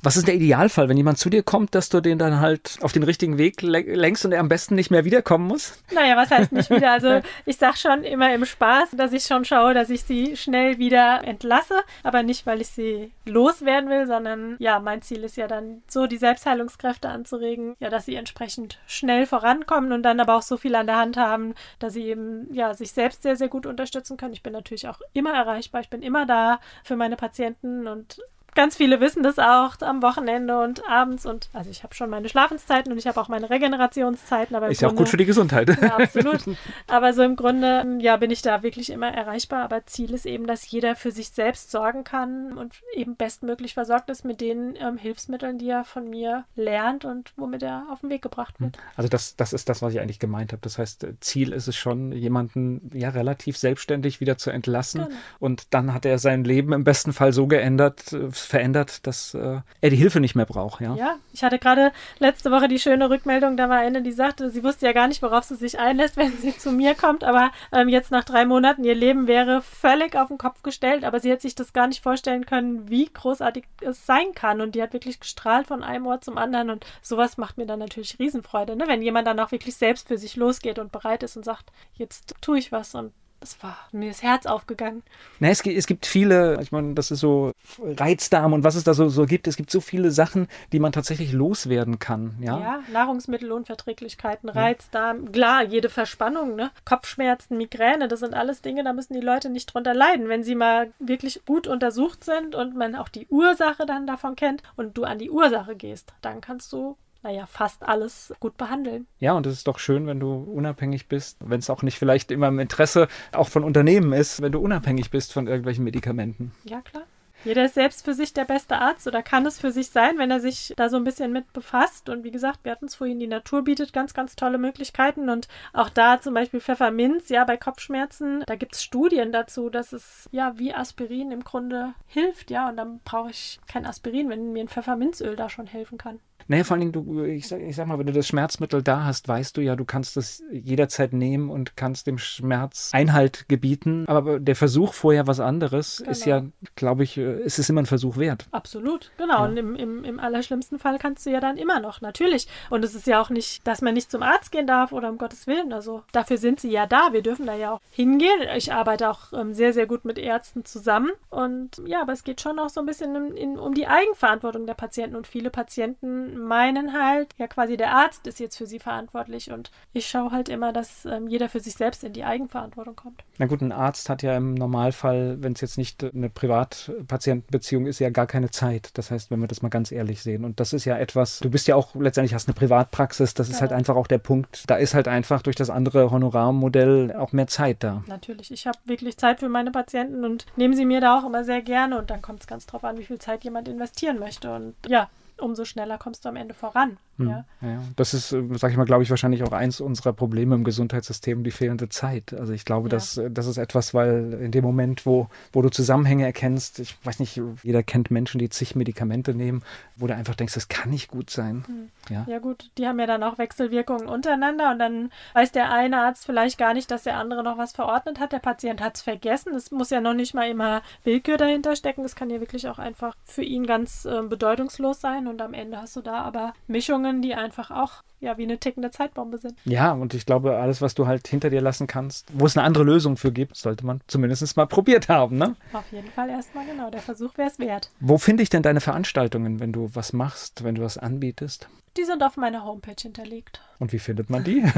Was 0.04 0.18
ist 0.18 0.28
der 0.28 0.36
Idealfall, 0.36 0.90
wenn 0.90 0.98
jemand 0.98 1.18
zu 1.18 1.30
dir 1.30 1.44
kommt, 1.44 1.74
dass 1.76 1.88
du 1.88 2.02
den 2.02 2.20
dann 2.20 2.42
halt 2.42 2.78
auf 2.82 2.92
den 2.92 3.04
richtigen 3.04 3.38
Weg 3.38 3.62
lenkst 3.62 4.26
und 4.26 4.34
er 4.34 4.42
am 4.42 4.50
besten 4.50 4.76
nicht 4.76 4.92
mehr 4.92 5.06
wiederkommen 5.06 5.48
muss? 5.48 5.82
Naja, 5.94 6.18
was 6.18 6.30
heißt 6.30 6.52
nicht 6.52 6.70
wieder? 6.70 6.92
Also 6.92 7.22
ich 7.46 7.56
sage 7.56 7.78
schon 7.78 8.04
immer 8.04 8.34
im 8.34 8.44
Spaß, 8.44 8.92
dass 8.98 9.14
ich 9.14 9.24
schon 9.24 9.46
schaue, 9.46 9.74
dass 9.74 9.90
ich 9.90 10.04
sie 10.04 10.36
schnell 10.36 10.78
wieder 10.78 11.24
entlasse, 11.24 11.76
aber 12.04 12.22
nicht, 12.22 12.46
weil 12.46 12.60
ich 12.60 12.68
sie 12.68 13.14
loswerden 13.26 13.90
will, 13.90 14.06
sondern 14.06 14.58
ja, 14.60 14.82
mein 14.82 15.02
Ziel 15.02 15.24
ist 15.24 15.38
ja 15.38 15.48
dann 15.48 15.84
so, 15.88 16.06
die 16.06 16.18
Selbstheilungskräfte 16.18 17.08
anzuregen, 17.08 17.76
ja, 17.80 17.90
dass 17.90 18.06
sie 18.06 18.16
entsprechend 18.16 18.80
schnell 18.86 19.26
vorankommen 19.26 19.94
und 19.94 20.04
dann 20.04 20.20
aber 20.20 20.36
auch 20.36 20.42
so 20.42 20.58
viel 20.58 20.76
an 20.76 20.88
der 20.88 20.98
Hand 20.98 21.16
haben, 21.16 21.54
dass 21.80 21.94
sie 21.94 22.04
eben 22.04 22.54
ja 22.54 22.74
sich 22.74 22.92
selbst 22.92 23.24
sehr, 23.24 23.38
sehr 23.38 23.48
gut 23.48 23.66
unterstützen 23.66 24.18
können. 24.18 24.34
Ich 24.34 24.44
bin 24.44 24.52
natürlich 24.52 24.90
auch 24.90 25.00
immer 25.14 25.34
erreichbar, 25.34 25.80
ich 25.80 25.90
bin 25.90 26.02
immer 26.02 26.26
da 26.26 26.60
für 26.84 26.98
meine 26.98 27.16
Patienten 27.16 27.88
und 27.88 28.20
ganz 28.56 28.76
viele 28.76 29.00
wissen 29.00 29.24
das 29.24 29.40
auch 29.40 29.80
am 29.82 30.02
Wochenende 30.02 30.60
und 30.60 30.88
abends 30.88 31.26
und 31.26 31.50
also 31.54 31.70
ich 31.70 31.84
habe 31.84 31.94
schon 31.94 32.10
meine 32.10 32.30
Schlafenszeiten 32.30 32.92
und 32.92 32.98
ich 32.98 33.08
habe 33.08 33.20
auch 33.20 33.30
meine 33.30 33.50
Regenerationszeiten. 33.50 34.56
Aber 34.56 34.70
ist 34.70 34.82
ja 34.82 34.90
auch 34.90 34.96
gut 34.96 35.10
für 35.10 35.18
die 35.18 35.26
Gesundheit. 35.26 35.70
Ja, 35.82 35.98
absolut. 35.98 36.42
aber 36.88 37.14
so 37.14 37.24
im 37.24 37.36
Grunde, 37.36 38.00
ja, 38.00 38.18
bin 38.18 38.32
ich 38.32 38.42
da 38.42 38.64
wirklich 38.64 38.90
immer 38.90 39.14
erreichbar. 39.14 39.64
Aber 39.64 39.86
Ziel 39.86 40.14
ist 40.14 40.26
eben, 40.26 40.48
dass 40.48 40.70
jeder 40.70 40.96
für 40.96 41.12
sich 41.12 41.30
selbst 41.30 41.72
sorgen 41.72 42.04
kann 42.04 42.58
und 42.58 42.74
eben 42.94 43.16
bestmöglich 43.16 43.74
versorgt 43.74 44.10
ist 44.10 44.24
mit 44.26 44.42
den 44.42 44.76
ähm, 44.80 44.98
Hilfsmitteln, 44.98 45.58
die 45.58 45.70
er 45.70 45.84
von 45.84 46.10
mir 46.10 46.46
lernt 46.56 47.06
und 47.06 47.34
womit 47.36 47.64
er 47.64 47.88
auf 47.92 48.02
den 48.02 48.10
Weg 48.10 48.22
gebracht 48.22 48.60
wird. 48.60 48.78
Also 48.96 49.10
das, 49.10 49.36
das 49.36 49.54
ist 49.54 49.70
das, 49.70 49.82
was 49.82 49.94
ich 49.94 50.00
eigentlich 50.00 50.20
gemeint 50.20 50.52
habe. 50.52 50.62
Das 50.62 50.78
heißt, 50.78 51.06
Ziel 51.20 51.54
ist 51.54 51.68
es 51.68 51.76
schon, 51.76 52.12
jemanden 52.12 52.92
ja 52.94 53.10
relativ 53.10 53.58
selbstständig 53.58 54.20
wieder 54.20 54.38
zu 54.38 54.50
entlassen 54.50 55.04
genau. 55.06 55.16
und 55.40 55.74
dann 55.74 55.94
hat 55.94 56.06
er 56.06 56.20
sein 56.20 56.44
Leben 56.44 56.74
im 56.74 56.84
besten 56.84 57.14
Fall 57.14 57.34
so 57.34 57.48
geändert, 57.48 58.14
äh, 58.14 58.32
verändert, 58.46 59.06
dass 59.08 59.34
äh, 59.34 59.62
er 59.82 59.90
die 59.90 59.96
Hilfe 59.96 60.20
nicht 60.20 60.36
mehr 60.36 60.46
braucht. 60.46 60.82
Ja, 60.82 60.96
ja 60.96 61.16
ich 61.34 61.44
hatte 61.44 61.60
gerade 61.60 61.92
letzte 62.20 62.52
Woche 62.52 62.68
die 62.68 62.80
schöne 62.80 63.10
Rückmeldung, 63.10 63.58
da 63.58 63.70
war 63.70 63.78
eine, 63.78 64.02
die 64.02 64.12
sagte, 64.12 64.50
sie 64.50 64.64
wusste 64.64 64.86
ja 64.86 64.94
gar 64.94 65.08
nicht, 65.08 65.22
worauf 65.22 65.44
sie 65.44 65.56
sich 65.56 65.80
einlässt, 65.80 66.18
wenn 66.18 66.36
sie 66.38 66.58
zu 66.58 66.72
mir 66.72 66.96
kommt, 66.96 67.24
aber 67.24 67.52
ähm, 67.72 67.90
jetzt 67.90 68.12
nach 68.12 68.24
drei 68.24 68.46
Monaten, 68.46 68.84
ihr 68.84 68.96
Leben 68.96 69.28
wäre 69.28 69.62
völlig 69.62 70.16
auf 70.16 70.28
den 70.28 70.38
Kopf 70.38 70.64
gestellt, 70.64 71.04
aber 71.04 71.20
sie 71.20 71.32
hat 71.32 71.42
sich 71.42 71.56
das 71.56 71.74
gar 71.74 71.88
nicht 71.88 72.04
vorstellen 72.04 72.46
können, 72.46 72.90
wie 72.90 73.06
großartig 73.06 73.66
es 73.82 74.06
sein 74.06 74.34
kann 74.36 74.62
und 74.62 74.76
die 74.76 74.82
hat 74.82 74.94
wirklich 74.94 75.20
gestrahlt 75.20 75.68
von 75.68 75.84
einem 75.84 76.06
Ort 76.08 76.24
zum 76.24 76.38
anderen 76.38 76.70
und 76.70 76.86
sowas 77.02 77.38
macht 77.38 77.58
mir 77.58 77.66
dann 77.66 77.80
natürlich 77.80 78.20
Riesenfreude, 78.20 78.76
ne? 78.76 78.86
wenn 78.88 79.02
jemand 79.02 79.28
dann 79.28 79.40
auch 79.40 79.52
wirklich 79.52 79.76
selbst 79.76 80.08
für 80.08 80.18
sich 80.18 80.36
losgeht 80.36 80.80
und 80.80 80.92
bereit 80.92 81.24
ist 81.24 81.38
und 81.38 81.46
sagt, 81.46 81.72
jetzt 81.96 82.36
tue 82.42 82.60
ich 82.60 82.72
was 82.72 82.96
und 82.96 83.14
das 83.44 83.62
war 83.62 83.78
mir 83.92 84.08
das 84.08 84.24
Herz 84.24 84.46
aufgegangen. 84.46 85.04
Na, 85.40 85.50
es, 85.50 85.66
es 85.66 85.86
gibt 85.86 86.06
viele, 86.06 86.62
ich 86.62 86.72
meine, 86.72 86.94
das 86.94 87.12
ist 87.12 87.20
so 87.20 87.52
Reizdarm 87.78 88.54
und 88.54 88.64
was 88.64 88.76
es 88.76 88.86
da 88.86 88.94
so, 88.94 89.10
so 89.10 89.26
gibt. 89.26 89.48
Es 89.48 89.58
gibt 89.58 89.70
so 89.70 89.82
viele 89.82 90.12
Sachen, 90.12 90.48
die 90.72 90.80
man 90.80 90.94
tatsächlich 90.94 91.34
loswerden 91.34 92.00
kann. 92.00 92.38
Ja, 92.40 92.60
ja 92.60 92.84
Nahrungsmittelunverträglichkeiten, 92.94 94.48
Reizdarm, 94.48 95.34
klar, 95.34 95.64
jede 95.64 95.90
Verspannung, 95.90 96.56
ne? 96.56 96.72
Kopfschmerzen, 96.86 97.58
Migräne, 97.58 98.08
das 98.08 98.22
sind 98.22 98.34
alles 98.34 98.62
Dinge, 98.62 98.86
da 98.86 98.94
müssen 98.94 99.14
die 99.14 99.20
Leute 99.20 99.50
nicht 99.50 99.74
drunter 99.74 99.94
leiden. 99.94 100.30
Wenn 100.30 100.44
sie 100.44 100.56
mal 100.56 100.94
wirklich 101.00 101.44
gut 101.46 101.68
untersucht 101.68 102.24
sind 102.24 102.56
und 102.56 102.78
man 102.78 102.96
auch 102.96 103.10
die 103.10 103.28
Ursache 103.28 103.86
dann 103.86 104.08
davon 104.08 104.38
kennt 104.38 104.64
und 104.78 104.98
du 104.98 105.04
an 105.04 105.20
die 105.20 105.30
Ursache 105.30 105.76
gehst, 105.76 106.14
dann 106.22 106.40
kannst 106.40 106.72
du 106.72 106.96
naja, 107.24 107.46
fast 107.46 107.84
alles 107.84 108.34
gut 108.40 108.58
behandeln. 108.58 109.08
Ja, 109.20 109.34
und 109.34 109.48
es 109.48 109.54
ist 109.54 109.68
doch 109.68 109.80
schön, 109.80 110.06
wenn 110.06 110.20
du 110.20 110.34
unabhängig 110.34 111.08
bist, 111.08 111.38
wenn 111.40 111.60
es 111.60 111.70
auch 111.70 111.82
nicht 111.82 111.98
vielleicht 111.98 112.32
immer 112.32 112.50
im 112.50 112.60
Interesse 112.60 113.08
auch 113.32 113.48
von 113.48 113.64
Unternehmen 113.64 114.14
ist, 114.14 114.42
wenn 114.42 114.52
du 114.52 114.60
unabhängig 114.60 115.10
bist 115.10 115.34
von 115.34 115.48
irgendwelchen 115.48 115.84
Medikamenten. 115.84 116.52
Ja, 116.66 116.82
klar. 116.82 117.04
Jeder 117.46 117.66
ist 117.66 117.74
selbst 117.74 118.06
für 118.06 118.14
sich 118.14 118.34
der 118.34 118.46
beste 118.46 118.78
Arzt 118.78 119.06
oder 119.06 119.22
kann 119.22 119.46
es 119.46 119.60
für 119.60 119.72
sich 119.72 119.90
sein, 119.90 120.18
wenn 120.18 120.32
er 120.32 120.40
sich 120.40 120.74
da 120.78 120.88
so 120.88 120.96
ein 120.96 121.04
bisschen 121.04 121.34
mit 121.34 121.52
befasst. 121.52 122.08
Und 122.08 122.24
wie 122.24 122.32
gesagt, 122.32 122.60
wir 122.64 122.72
hatten 122.72 122.86
es 122.86 122.96
vorhin, 122.96 123.20
die 123.20 123.28
Natur 123.28 123.64
bietet 123.64 123.92
ganz, 123.92 124.14
ganz 124.14 124.38
tolle 124.38 124.58
Möglichkeiten. 124.58 125.30
Und 125.30 125.50
auch 125.74 125.90
da 125.90 126.22
zum 126.22 126.34
Beispiel 126.34 126.62
Pfefferminz, 126.62 127.28
ja, 127.30 127.44
bei 127.44 127.58
Kopfschmerzen, 127.58 128.44
da 128.48 128.56
gibt 128.56 128.76
es 128.76 128.84
Studien 128.84 129.34
dazu, 129.34 129.70
dass 129.70 129.92
es 129.92 130.30
ja 130.32 130.58
wie 130.58 130.74
Aspirin 130.74 131.32
im 131.32 131.44
Grunde 131.44 131.94
hilft, 132.08 132.50
ja. 132.50 132.70
Und 132.70 132.78
dann 132.78 133.02
brauche 133.04 133.32
ich 133.32 133.60
kein 133.68 133.86
Aspirin, 133.86 134.30
wenn 134.30 134.54
mir 134.54 134.64
ein 134.64 134.70
Pfefferminzöl 134.70 135.36
da 135.36 135.50
schon 135.50 135.68
helfen 135.68 135.98
kann. 135.98 136.20
Naja, 136.48 136.64
vor 136.64 136.76
allen 136.76 136.92
Dingen, 136.92 136.92
du, 136.92 137.24
ich, 137.24 137.48
sag, 137.48 137.62
ich 137.62 137.76
sag 137.76 137.88
mal, 137.88 138.00
wenn 138.00 138.08
du 138.08 138.14
das 138.14 138.28
Schmerzmittel 138.28 138.84
da 138.84 139.06
hast, 139.06 139.28
weißt 139.28 139.58
du 139.58 139.62
ja, 139.62 139.76
du 139.76 139.86
kannst 139.86 140.18
das 140.18 140.44
jederzeit 140.52 141.14
nehmen 141.14 141.50
und 141.50 141.78
kannst 141.78 142.08
dem 142.08 142.18
Schmerz 142.18 142.92
Einhalt 142.94 143.48
gebieten. 143.48 144.06
Aber 144.08 144.40
der 144.40 144.56
Versuch 144.56 144.94
vorher 144.94 145.28
was 145.28 145.40
anderes 145.40 145.98
genau. 145.98 146.12
ist 146.12 146.26
ja, 146.26 146.44
glaube 146.76 147.04
ich, 147.04 147.18
äh, 147.18 147.42
ist 147.44 147.60
es 147.60 147.70
immer 147.70 147.82
ein 147.82 147.86
Versuch 147.86 148.18
wert. 148.18 148.48
Absolut, 148.52 149.12
genau. 149.18 149.40
Ja. 149.40 149.46
Und 149.46 149.58
im, 149.58 149.76
im, 149.76 150.04
im 150.04 150.20
allerschlimmsten 150.20 150.80
Fall 150.80 151.00
kannst 151.00 151.26
du 151.26 151.32
ja 151.32 151.40
dann 151.40 151.58
immer 151.58 151.80
noch, 151.80 152.02
natürlich. 152.02 152.48
Und 152.70 152.84
es 152.84 152.96
ist 152.96 153.08
ja 153.08 153.22
auch 153.22 153.30
nicht, 153.30 153.66
dass 153.66 153.82
man 153.82 153.94
nicht 153.94 154.12
zum 154.12 154.24
Arzt 154.24 154.52
gehen 154.52 154.68
darf 154.68 154.92
oder 154.92 155.10
um 155.10 155.18
Gottes 155.18 155.48
Willen. 155.48 155.74
Also 155.74 156.04
dafür 156.12 156.38
sind 156.38 156.60
sie 156.60 156.72
ja 156.72 156.86
da. 156.86 157.10
Wir 157.12 157.22
dürfen 157.22 157.46
da 157.46 157.56
ja 157.56 157.74
auch 157.74 157.82
hingehen. 157.90 158.42
Ich 158.56 158.74
arbeite 158.74 159.10
auch 159.10 159.34
ähm, 159.34 159.54
sehr, 159.54 159.74
sehr 159.74 159.88
gut 159.88 160.06
mit 160.06 160.18
Ärzten 160.18 160.66
zusammen. 160.66 161.12
Und 161.30 161.82
ja, 161.86 162.02
aber 162.02 162.14
es 162.14 162.24
geht 162.24 162.42
schon 162.42 162.60
auch 162.60 162.70
so 162.70 162.80
ein 162.80 162.86
bisschen 162.86 163.16
in, 163.16 163.38
in, 163.38 163.60
um 163.60 163.74
die 163.74 163.88
Eigenverantwortung 163.88 164.66
der 164.66 164.74
Patienten. 164.74 165.16
Und 165.16 165.28
viele 165.28 165.50
Patienten 165.50 166.33
meinen 166.34 166.94
halt, 166.94 167.30
ja 167.38 167.48
quasi 167.48 167.78
der 167.78 167.94
Arzt 167.94 168.28
ist 168.28 168.40
jetzt 168.40 168.58
für 168.58 168.66
sie 168.66 168.80
verantwortlich 168.80 169.52
und 169.52 169.72
ich 169.94 170.08
schaue 170.08 170.32
halt 170.32 170.50
immer, 170.50 170.74
dass 170.74 171.06
ähm, 171.06 171.28
jeder 171.28 171.50
für 171.50 171.60
sich 171.60 171.76
selbst 171.76 172.04
in 172.04 172.14
die 172.14 172.24
Eigenverantwortung 172.24 172.96
kommt. 172.96 173.24
Na 173.38 173.46
gut, 173.46 173.62
ein 173.62 173.72
Arzt 173.72 174.10
hat 174.10 174.24
ja 174.24 174.36
im 174.38 174.54
Normalfall, 174.54 175.38
wenn 175.42 175.54
es 175.54 175.62
jetzt 175.62 175.78
nicht 175.78 176.04
eine 176.04 176.30
Privatpatientenbeziehung 176.30 177.86
ist, 177.86 178.00
ja 178.00 178.10
gar 178.10 178.28
keine 178.28 178.52
Zeit. 178.52 178.92
Das 178.96 179.12
heißt, 179.12 179.32
wenn 179.32 179.40
wir 179.40 179.48
das 179.48 179.62
mal 179.62 179.70
ganz 179.70 179.92
ehrlich 179.92 180.22
sehen. 180.22 180.46
Und 180.46 180.60
das 180.60 180.74
ist 180.74 180.86
ja 180.86 180.98
etwas, 180.98 181.40
du 181.40 181.50
bist 181.50 181.68
ja 181.68 181.76
auch 181.76 181.96
letztendlich 181.96 182.34
hast 182.34 182.48
eine 182.48 182.56
Privatpraxis, 182.56 183.34
das 183.34 183.50
ist 183.50 183.62
halt 183.62 183.72
einfach 183.72 183.96
auch 183.96 184.08
der 184.08 184.18
Punkt. 184.18 184.64
Da 184.68 184.76
ist 184.76 184.94
halt 184.94 185.08
einfach 185.08 185.42
durch 185.42 185.56
das 185.56 185.70
andere 185.70 186.12
Honorarmodell 186.12 187.14
auch 187.14 187.32
mehr 187.32 187.48
Zeit 187.48 187.84
da. 187.84 188.04
Natürlich, 188.08 188.52
ich 188.52 188.68
habe 188.68 188.78
wirklich 188.86 189.18
Zeit 189.18 189.40
für 189.40 189.50
meine 189.50 189.72
Patienten 189.72 190.26
und 190.26 190.46
nehme 190.56 190.76
sie 190.76 190.86
mir 190.86 191.02
da 191.02 191.20
auch 191.20 191.26
immer 191.26 191.44
sehr 191.44 191.62
gerne 191.62 191.98
und 191.98 192.10
dann 192.10 192.22
kommt 192.22 192.42
es 192.42 192.48
ganz 192.48 192.66
drauf 192.66 192.84
an, 192.84 192.98
wie 192.98 193.06
viel 193.06 193.20
Zeit 193.20 193.44
jemand 193.44 193.68
investieren 193.68 194.20
möchte. 194.20 194.54
Und 194.54 194.76
ja, 194.88 195.10
umso 195.44 195.66
schneller 195.66 195.98
kommst 195.98 196.26
du 196.26 196.30
am 196.30 196.36
Ende 196.36 196.54
voran. 196.54 196.98
Hm, 197.18 197.30
ja. 197.30 197.46
ja. 197.62 197.84
das 197.96 198.14
ist, 198.14 198.32
äh, 198.32 198.42
sag 198.54 198.72
ich 198.72 198.78
mal, 198.78 198.86
glaube 198.86 199.04
ich, 199.04 199.10
wahrscheinlich 199.10 199.44
auch 199.44 199.52
eins 199.52 199.82
unserer 199.82 200.14
Probleme 200.14 200.56
im 200.56 200.64
Gesundheitssystem, 200.64 201.44
die 201.44 201.52
fehlende 201.52 201.90
Zeit. 201.90 202.34
Also 202.34 202.54
ich 202.54 202.66
glaube, 202.66 202.88
ja. 202.88 202.92
dass, 202.92 203.18
äh, 203.18 203.30
das 203.30 203.46
ist 203.46 203.58
etwas, 203.58 203.94
weil 203.94 204.34
in 204.42 204.52
dem 204.52 204.64
Moment, 204.64 205.06
wo, 205.06 205.28
wo 205.52 205.62
du 205.62 205.70
Zusammenhänge 205.70 206.26
erkennst, 206.26 206.80
ich 206.80 206.96
weiß 207.04 207.20
nicht, 207.20 207.40
jeder 207.62 207.84
kennt 207.84 208.10
Menschen, 208.10 208.40
die 208.40 208.50
zig 208.50 208.76
Medikamente 208.76 209.36
nehmen, 209.36 209.62
wo 209.96 210.08
du 210.08 210.16
einfach 210.16 210.36
denkst, 210.36 210.56
das 210.56 210.70
kann 210.70 210.90
nicht 210.90 211.10
gut 211.10 211.30
sein. 211.30 211.64
Hm. 211.68 211.90
Ja. 212.10 212.26
ja 212.28 212.40
gut, 212.40 212.72
die 212.78 212.88
haben 212.88 213.00
ja 213.00 213.06
dann 213.06 213.24
auch 213.24 213.38
Wechselwirkungen 213.38 214.08
untereinander 214.08 214.72
und 214.72 214.80
dann 214.80 215.12
weiß 215.34 215.52
der 215.52 215.72
eine 215.72 216.02
Arzt 216.02 216.26
vielleicht 216.26 216.58
gar 216.58 216.74
nicht, 216.74 216.90
dass 216.90 217.04
der 217.04 217.18
andere 217.18 217.44
noch 217.44 217.58
was 217.58 217.74
verordnet 217.74 218.20
hat. 218.20 218.32
Der 218.32 218.40
Patient 218.40 218.82
hat 218.82 218.96
es 218.96 219.02
vergessen. 219.02 219.54
Es 219.56 219.72
muss 219.72 219.90
ja 219.90 220.02
noch 220.02 220.14
nicht 220.14 220.34
mal 220.34 220.50
immer 220.50 220.82
Willkür 221.04 221.38
dahinter 221.38 221.76
stecken. 221.76 222.04
Das 222.04 222.16
kann 222.16 222.30
ja 222.30 222.40
wirklich 222.40 222.68
auch 222.68 222.80
einfach 222.80 223.16
für 223.24 223.44
ihn 223.44 223.66
ganz 223.66 224.06
äh, 224.06 224.22
bedeutungslos 224.24 225.00
sein 225.00 225.28
und 225.34 225.42
am 225.42 225.54
Ende 225.54 225.78
hast 225.78 225.96
du 225.96 226.02
da 226.02 226.22
aber 226.22 226.54
Mischungen, 226.68 227.22
die 227.22 227.36
einfach 227.36 227.72
auch 227.72 228.04
ja 228.20 228.38
wie 228.38 228.44
eine 228.44 228.58
tickende 228.58 228.92
Zeitbombe 228.92 229.38
sind. 229.38 229.56
Ja, 229.66 229.92
und 229.92 230.14
ich 230.14 230.26
glaube, 230.26 230.58
alles, 230.58 230.82
was 230.82 230.96
du 230.96 231.08
halt 231.08 231.28
hinter 231.28 231.50
dir 231.50 231.62
lassen 231.62 231.88
kannst, 231.88 232.28
wo 232.34 232.46
es 232.46 232.56
eine 232.56 232.66
andere 232.66 232.84
Lösung 232.84 233.18
für 233.18 233.32
gibt, 233.32 233.58
sollte 233.58 233.86
man 233.86 234.02
zumindest 234.08 234.56
mal 234.56 234.68
probiert 234.68 235.10
haben, 235.10 235.38
ne? 235.38 235.56
Auf 235.74 235.92
jeden 235.92 236.10
Fall 236.12 236.30
erstmal 236.30 236.66
genau. 236.66 236.90
Der 236.90 237.02
Versuch 237.02 237.38
wäre 237.38 237.50
es 237.50 237.60
wert. 237.60 237.90
Wo 238.00 238.18
finde 238.18 238.44
ich 238.44 238.50
denn 238.50 238.64
deine 238.64 238.80
Veranstaltungen, 238.80 239.60
wenn 239.60 239.74
du 239.74 239.90
was 239.94 240.14
machst, 240.14 240.64
wenn 240.64 240.76
du 240.76 240.84
was 240.84 240.98
anbietest? 240.98 241.68
Die 241.98 242.06
sind 242.06 242.24
auf 242.24 242.38
meiner 242.38 242.66
Homepage 242.66 242.96
hinterlegt. 243.00 243.62
Und 243.80 243.94
wie 243.94 244.00
findet 244.00 244.30
man 244.30 244.44
die? 244.44 244.64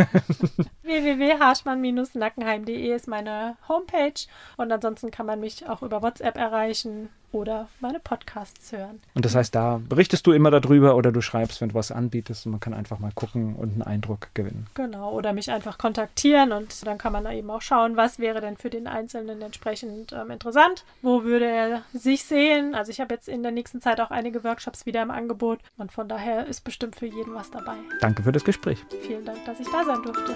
www.harschmann-nackenheim.de 0.83 2.93
ist 2.93 3.07
meine 3.07 3.55
Homepage 3.69 4.27
und 4.57 4.71
ansonsten 4.71 5.12
kann 5.12 5.25
man 5.25 5.39
mich 5.39 5.69
auch 5.69 5.81
über 5.81 6.01
WhatsApp 6.01 6.38
erreichen 6.38 7.09
oder 7.35 7.67
meine 7.81 7.99
Podcasts 7.99 8.71
hören. 8.71 9.01
Und 9.13 9.25
das 9.25 9.35
heißt, 9.35 9.53
da 9.53 9.81
berichtest 9.89 10.25
du 10.25 10.31
immer 10.31 10.51
darüber 10.51 10.95
oder 10.95 11.11
du 11.11 11.21
schreibst, 11.21 11.59
wenn 11.59 11.69
du 11.69 11.75
was 11.75 11.91
anbietest 11.91 12.45
und 12.45 12.53
man 12.53 12.61
kann 12.61 12.73
einfach 12.73 12.99
mal 12.99 13.11
gucken 13.13 13.55
und 13.55 13.73
einen 13.73 13.81
Eindruck 13.81 14.29
gewinnen. 14.33 14.67
Genau, 14.73 15.11
oder 15.11 15.33
mich 15.33 15.51
einfach 15.51 15.77
kontaktieren 15.77 16.53
und 16.53 16.85
dann 16.87 16.97
kann 16.97 17.11
man 17.11 17.25
da 17.25 17.33
eben 17.33 17.49
auch 17.49 17.61
schauen, 17.61 17.97
was 17.97 18.19
wäre 18.19 18.39
denn 18.39 18.55
für 18.55 18.69
den 18.69 18.87
Einzelnen 18.87 19.41
entsprechend 19.41 20.13
ähm, 20.13 20.31
interessant, 20.31 20.85
wo 21.01 21.23
würde 21.23 21.45
er 21.45 21.81
sich 21.93 22.23
sehen. 22.23 22.73
Also 22.73 22.91
ich 22.91 23.01
habe 23.01 23.13
jetzt 23.13 23.27
in 23.27 23.43
der 23.43 23.51
nächsten 23.51 23.81
Zeit 23.81 23.99
auch 23.99 24.11
einige 24.11 24.43
Workshops 24.45 24.85
wieder 24.85 25.01
im 25.01 25.11
Angebot 25.11 25.59
und 25.77 25.91
von 25.91 26.07
daher 26.07 26.47
ist 26.47 26.63
bestimmt 26.63 26.95
für 26.95 27.05
jeden 27.05 27.35
was 27.35 27.51
dabei. 27.51 27.75
Danke 27.99 28.23
für 28.23 28.31
das 28.31 28.45
Gespräch. 28.45 28.79
Vielen 29.01 29.25
Dank, 29.25 29.43
dass 29.45 29.59
ich 29.59 29.67
da 29.69 29.83
sein 29.83 30.01
durfte. 30.03 30.35